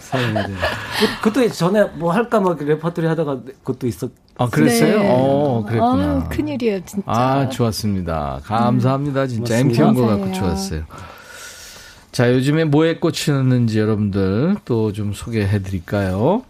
[0.00, 0.54] 사연인데.
[0.54, 4.10] 그- 그것도 전에 뭐 할까 막 레퍼토리 하다가 그것도 있었.
[4.38, 4.98] 아, 그랬어요?
[4.98, 5.08] 네.
[5.10, 6.02] 어, 그랬구나.
[6.02, 7.02] 아유, 큰일이에요, 진짜.
[7.06, 8.40] 아, 좋았습니다.
[8.44, 9.26] 감사합니다.
[9.26, 9.82] 진짜 고맙습니다.
[9.82, 10.40] MT 온거 갖고 감사해요.
[10.42, 10.82] 좋았어요.
[12.12, 16.42] 자, 요즘에 뭐에 꽂히는지 여러분들 또 좀 소개해 드릴까요?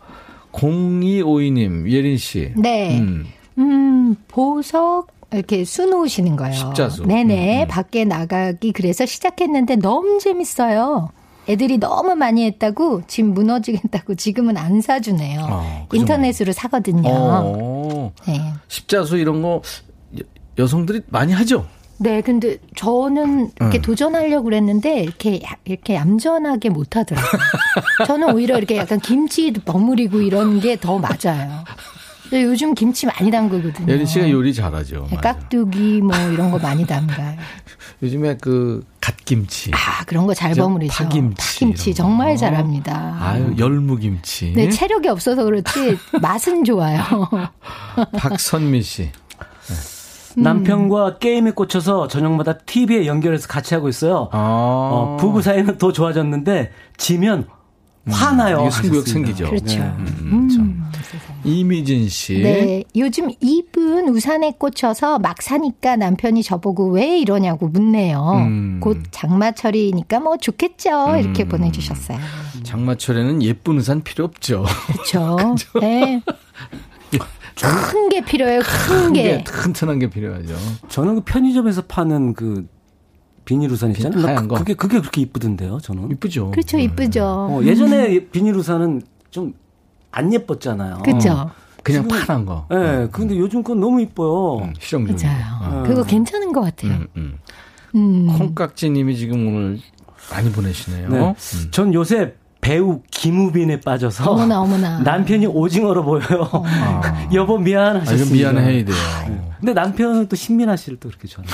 [0.56, 2.52] 0252님, 예린 씨.
[2.56, 2.98] 네.
[2.98, 3.26] 음,
[3.58, 6.54] 음, 보석 이렇게 수놓으시는 거예요.
[6.54, 7.04] 십자수.
[7.04, 7.58] 네네.
[7.58, 7.68] 음, 음.
[7.68, 11.10] 밖에 나가기 그래서 시작했는데 너무 재밌어요.
[11.48, 15.46] 애들이 너무 많이 했다고 지금 무너지겠다고 지금은 안 사주네요.
[15.48, 17.08] 어, 그 인터넷으로 사거든요.
[17.08, 18.40] 어, 네.
[18.68, 19.62] 십자수 이런 거
[20.18, 20.24] 여-
[20.58, 21.66] 여성들이 많이 하죠?
[21.98, 23.82] 네, 근데 저는 이렇게 음.
[23.82, 27.40] 도전하려고 그랬는데 이렇게 야- 이렇게 얌전하게 못 하더라고요.
[28.06, 31.64] 저는 오히려 이렇게 약간 김치 버무리고 이런 게 더 맞아요.
[32.32, 33.90] 요즘 김치 많이 담그거든요.
[33.90, 35.06] 예린 씨가 요리 잘하죠.
[35.10, 35.32] 네, 맞아.
[35.34, 37.36] 깍두기 뭐 이런 거 많이 담가요.
[38.02, 39.70] 요즘에 그 갓김치.
[39.72, 40.92] 아, 그런 거잘저 버무리죠.
[41.04, 42.36] 파김치 파김치 정말 거.
[42.38, 43.16] 잘합니다.
[43.20, 44.52] 아유, 열무김치.
[44.54, 47.00] 네, 체력이 없어서 그렇지 맛은 좋아요.
[48.18, 49.10] 박선미 씨.
[50.38, 50.42] 음.
[50.42, 54.28] 남편과 게임에 꽂혀서 저녁마다 TV에 연결해서 같이 하고 있어요.
[54.32, 54.38] 아.
[54.38, 57.46] 어, 부부 사이는 더 좋아졌는데 지면
[58.08, 58.60] 화나요.
[58.60, 59.08] 이게 승부욕.
[59.08, 59.46] 생기죠.
[59.46, 59.78] 그렇죠.
[59.78, 59.92] 네.
[60.22, 60.84] 음, 참.
[61.44, 62.38] 이미진 씨.
[62.40, 68.32] 네, 요즘 입은 우산에 꽂혀서 막 사니까 남편이 저보고 왜 이러냐고 묻네요.
[68.34, 68.80] 음.
[68.80, 71.16] 곧 장마철이니까 뭐 좋겠죠.
[71.18, 71.48] 이렇게 음.
[71.48, 72.18] 보내주셨어요.
[72.62, 74.64] 장마철에는 예쁜 우산 필요 없죠.
[74.86, 75.36] 그렇죠.
[75.80, 76.22] 네.
[77.60, 78.60] 큰 게 필요해요.
[78.60, 79.44] 큰게 게.
[79.44, 80.54] 튼튼한 게 필요하죠.
[80.88, 82.66] 저는 그 편의점에서 파는 그
[83.44, 84.20] 비닐 우산 있잖아요.
[84.22, 84.54] 나 하얀 그- 거.
[84.58, 86.10] 그게 그게 그렇게 이쁘던데요, 저는.
[86.12, 86.50] 이쁘죠.
[86.50, 86.78] 그렇죠.
[86.78, 87.24] 이쁘죠.
[87.24, 89.54] 어, 예전에 비닐 우산은 좀
[90.12, 91.00] 안 예뻤잖아요.
[91.04, 91.50] 그렇죠.
[91.82, 92.66] 그냥 파란 거.
[92.70, 94.64] 예, 네, 근데 요즘 건 너무 이뻐요.
[94.64, 95.44] 음, 실용적인 맞아요.
[95.60, 95.82] 어.
[95.86, 96.92] 그거 괜찮은 것 같아요.
[96.92, 97.38] 음, 음.
[97.94, 98.26] 음.
[98.38, 99.78] 콩깍지님이 지금 오늘
[100.30, 101.08] 많이 보내시네요.
[101.10, 101.18] 네.
[101.18, 101.70] 음.
[101.70, 102.34] 전 요새
[102.66, 104.98] 배우 김우빈에 빠져서 어머나, 어머나.
[105.06, 106.50] 남편이 오징어로 보여요.
[106.52, 107.28] 아.
[107.32, 108.24] 여보 아, 미안하셨습니다.
[108.24, 108.96] 이건 미안해야 돼요.
[109.60, 111.48] 근데 남편은 또 신민아 씨를 또 그렇게 좋아해요.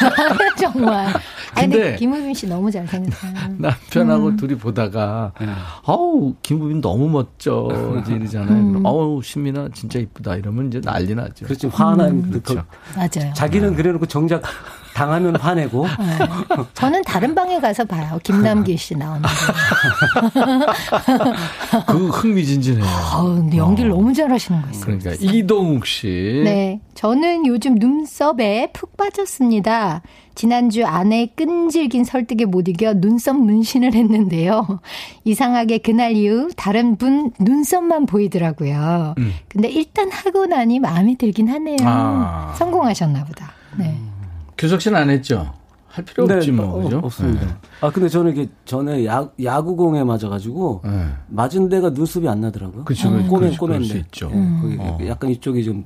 [0.58, 1.06] 정말.
[1.54, 3.32] 아니, 근데 근데 김우빈 씨 너무 잘생겼어요.
[3.58, 4.36] 남편하고 음.
[4.38, 5.48] 둘이 보다가 네.
[5.84, 7.68] 아우 김부빈 너무 멋져
[8.08, 8.56] 이러잖아요.
[8.56, 8.80] 음.
[8.86, 11.44] 어우 신민아 진짜 이쁘다 이러면 이제 난리 나죠.
[11.44, 12.30] 그렇지 화나 음.
[12.30, 12.64] 그렇죠.
[12.96, 13.34] 맞아요.
[13.34, 14.42] 자기는 그래놓고 정작
[14.94, 16.18] 당하면 화내고 네.
[16.74, 18.18] 저는 다른 방에 가서 봐요.
[18.22, 19.28] 김남길 씨 나오는데.
[21.88, 22.84] 그 흥미진진해요.
[22.84, 24.84] 아우, 근데 연기를 너무 잘하시는 거 있어요.
[24.84, 26.42] 그러니까 이동욱 씨.
[26.44, 26.80] 네.
[26.94, 30.02] 저는 요즘 눈썹에 푹 빠졌습니다.
[30.36, 34.80] 지난주 아내 끈질긴 설득에 못 이겨 눈썹 문신을 했는데요.
[35.24, 39.14] 이상하게 그날 이후 다른 분 눈썹만 보이더라고요.
[39.18, 39.32] 음.
[39.48, 41.78] 근데 일단 하고 나니 마음에 들긴 하네요.
[41.82, 42.54] 아.
[42.56, 43.52] 성공하셨나 보다.
[43.76, 43.98] 네.
[44.56, 45.52] 규석 씨는 안 했죠?
[45.88, 46.98] 할 필요 없지 뭐 어, 그죠?
[47.04, 47.56] 없습니다.
[47.80, 50.90] 아 근데 저는 이게 전에 야, 야구공에 맞아가지고 네.
[50.90, 51.06] 네.
[51.28, 52.84] 맞은 데가 눈썹이 안 나더라고요.
[52.84, 53.08] 그렇죠.
[53.10, 53.98] 꼬맨 그럴 수 꼬맨데.
[54.00, 54.28] 있죠.
[54.32, 54.98] 어.
[55.06, 55.84] 약간 이쪽이 좀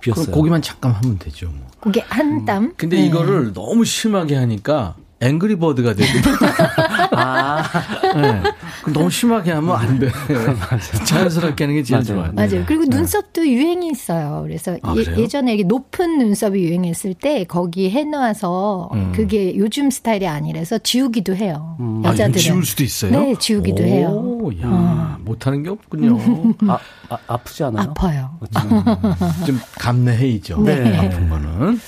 [0.00, 0.34] 그럼 비었어요.
[0.34, 1.48] 고기만 잠깐 하면 되죠.
[1.50, 1.66] 뭐.
[1.80, 2.72] 그게 한 땀.
[2.78, 3.06] 근데 네.
[3.06, 6.10] 이거를 너무 심하게 하니까 앵그리버드가 되고.
[7.14, 7.62] 아
[8.14, 8.42] 네.
[8.92, 10.08] 너무 심하게 하면 안 돼.
[11.06, 12.04] 자연스럽게 하는 게 제일 맞아요.
[12.04, 12.32] 좋아요.
[12.32, 12.64] 맞아요.
[12.66, 14.42] 그리고 눈썹도 유행이 있어요.
[14.44, 15.16] 그래서 아, 예?
[15.22, 19.12] 예전에 이게 높은 눈썹이 유행했을 때 거기 해놔서 음.
[19.14, 21.76] 그게 요즘 스타일이 아니라서 지우기도 해요.
[21.78, 22.38] 아, 이거 여자들은.
[22.40, 23.12] 지울 수도 있어요?
[23.12, 24.50] 네, 지우기도 오, 해요.
[24.62, 26.18] 야, 못하는 게 없군요.
[26.68, 27.90] 아, 아, 아프지 않아요?
[27.90, 28.30] 아파요.
[29.46, 30.60] 좀 감내해야죠.
[30.62, 30.96] 네.
[30.98, 31.80] 아픈 거는.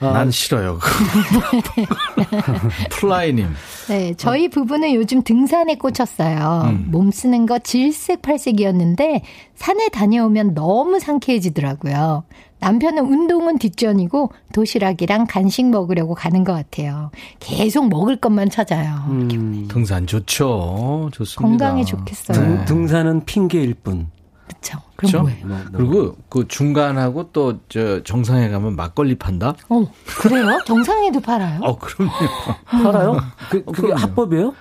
[0.00, 0.12] 아.
[0.12, 0.78] 난 싫어요.
[2.90, 3.48] 플라이님.
[3.88, 6.62] 네, 저희 부부는 요즘 등산에 꽂혔어요.
[6.66, 6.88] 음.
[6.90, 9.22] 몸 쓰는 거 질색팔색이었는데
[9.54, 12.24] 산에 다녀오면 너무 상쾌해지더라고요.
[12.58, 17.10] 남편은 운동은 뒷전이고 도시락이랑 간식 먹으려고 가는 것 같아요.
[17.38, 19.04] 계속 먹을 것만 찾아요.
[19.08, 19.68] 음.
[19.68, 21.10] 등산 좋죠.
[21.12, 21.48] 좋습니다.
[21.48, 22.36] 건강에 좋겠어요.
[22.36, 24.08] 등, 등산은 핑계일 뿐.
[24.46, 24.78] 그렇죠.
[24.96, 25.46] 그럼 뭐예요?
[25.46, 25.66] 뭐, 뭐.
[25.72, 29.54] 그리고 그 중간하고 또 저 정상에 가면 막걸리 판다.
[29.68, 29.86] 어,
[30.20, 30.58] 그래요?
[30.66, 31.60] 정상에도 팔아요?
[31.62, 32.12] 어, 그럼요.
[32.64, 33.16] 팔아요?
[33.50, 34.54] 그, 그게 어, 합법이에요?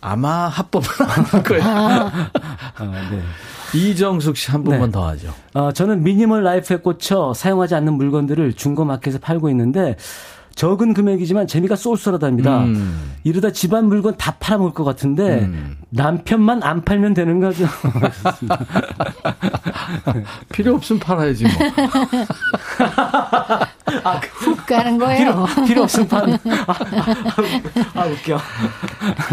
[0.00, 1.62] 아마 합법은 아닐 거예요.
[1.64, 2.30] 아.
[2.76, 3.22] 아, 네.
[3.74, 4.92] 이정숙 씨 한 번만 네.
[4.92, 5.34] 더 하죠.
[5.54, 9.96] 어, 저는 미니멀 라이프에 꽂혀 사용하지 않는 물건들을 중고마켓에서 팔고 있는데
[10.58, 12.64] 적은 금액이지만 재미가 쏠쏠하답니다.
[12.64, 13.12] 음.
[13.22, 15.76] 이러다 집안 물건 다 팔아먹을 것 같은데 음.
[15.90, 17.64] 남편만 안 팔면 되는 거죠.
[20.50, 21.52] 필요 없으면 팔아야지 뭐.
[24.02, 25.18] 아, 훅 가는 거예요.
[25.18, 26.28] 필요, 필요 없으면 팔.
[26.32, 26.38] 아,
[27.94, 28.40] 아, 웃겨.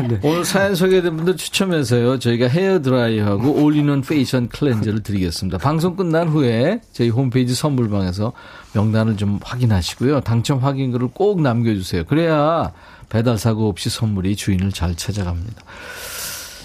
[0.07, 0.19] 네.
[0.21, 2.19] 오늘 사연 소개된 분들 추첨해서요.
[2.19, 5.57] 저희가 헤어 드라이어하고 all-in-one facial cleanser를 드리겠습니다.
[5.57, 8.31] 방송 끝난 후에 저희 홈페이지 선물방에서
[8.73, 10.21] 명단을 좀 확인하시고요.
[10.21, 12.03] 당첨 확인글을 꼭 남겨주세요.
[12.03, 12.73] 그래야
[13.09, 15.63] 배달 사고 없이 선물이 주인을 잘 찾아갑니다.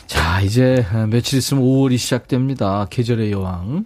[0.07, 2.87] 자, 이제 며칠 있으면 5월이 시작됩니다.
[2.91, 3.85] 계절의 여왕.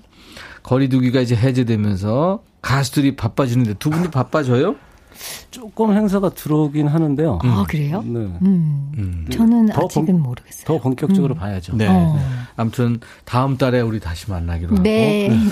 [0.63, 4.77] 거리두기가 이제 해제되면서 가수들이 바빠지는데 두 분이 바빠져요?
[5.51, 7.39] 조금 행사가 들어오긴 하는데요.
[7.43, 8.01] 아, 그래요?
[8.03, 8.21] 네.
[8.43, 8.93] 음.
[8.97, 9.27] 음.
[9.31, 10.65] 저는 아직은 본, 모르겠어요.
[10.65, 11.39] 더 본격적으로 음.
[11.39, 11.77] 봐야죠.
[11.77, 11.87] 네.
[11.89, 12.19] 어.
[12.57, 15.29] 아무튼 다음 달에 우리 다시 만나기로 네.
[15.29, 15.35] 하고.
[15.35, 15.51] 네.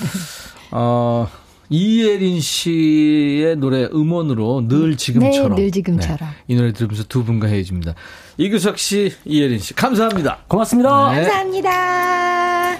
[0.71, 1.29] 어,
[1.73, 5.57] 이예린 씨의 노래 음원으로 늘 지금처럼.
[5.57, 6.19] 네, 늘 지금처럼.
[6.19, 7.95] 네, 이 노래 들으면서 두 분과 헤어집니다.
[8.37, 10.45] 이규석 씨, 이예린 씨, 감사합니다.
[10.49, 11.13] 고맙습니다.
[11.13, 11.23] 네.
[11.23, 12.79] 감사합니다.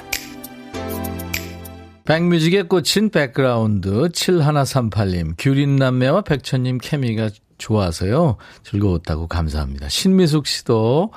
[2.05, 8.37] 백뮤직에 꽂힌 백그라운드 7138님, 규린남매와 백천님 케미가 좋아서요.
[8.65, 9.89] 즐거웠다고 감사합니다.
[9.89, 11.13] 신미숙 씨도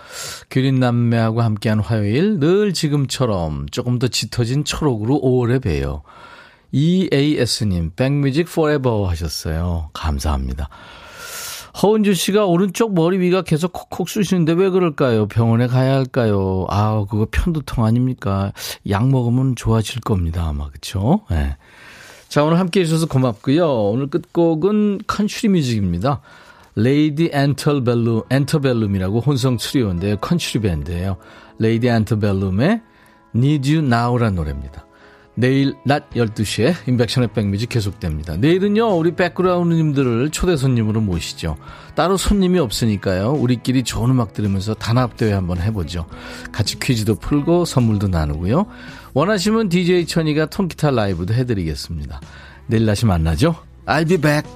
[0.52, 6.04] 규린 남매하고 함께한 화요일 늘 지금처럼 조금 더 짙어진 초록으로 5월에 봬요.
[6.76, 9.92] EAS님, 백뮤직 forever 하셨어요.
[9.94, 10.68] 감사합니다.
[11.82, 15.28] 허은주 씨가 오른쪽 머리 위가 계속 콕콕 쑤시는데 왜 그럴까요?
[15.28, 16.66] 병원에 가야 할까요?
[16.70, 18.52] 아, 그거 편두통 아닙니까?
[18.90, 20.48] 약 먹으면 좋아질 겁니다.
[20.48, 21.22] 아마, 그쵸?
[21.32, 21.36] 예.
[21.36, 21.58] 네.
[22.28, 23.68] 자, 오늘 함께 해 주셔서 고맙고요.
[23.92, 26.22] 오늘 끝곡은 country music입니다.
[26.76, 30.18] Lady Antebellum, Antebellum이라고 혼성 트리오인데요.
[30.18, 31.16] country 밴드예요.
[31.60, 32.82] Lady Antebellum의
[33.34, 34.85] Need You Now라는 노래입니다.
[35.36, 38.38] 내일 낮 12시에 임백천의 백뮤직 계속됩니다.
[38.38, 41.58] 내일은요, 우리 백그라운드님들을 초대 손님으로 모시죠.
[41.94, 46.06] 따로 손님이 없으니까요, 우리끼리 좋은 음악 들으면서 단합대회 한번 해보죠.
[46.52, 48.66] 같이 퀴즈도 풀고 선물도 나누고요.
[49.14, 52.22] 원하시면 DJ 천이가 통기타 라이브도 해드리겠습니다.
[52.68, 53.56] 내일 다시 만나죠.
[53.86, 54.50] I'll be back.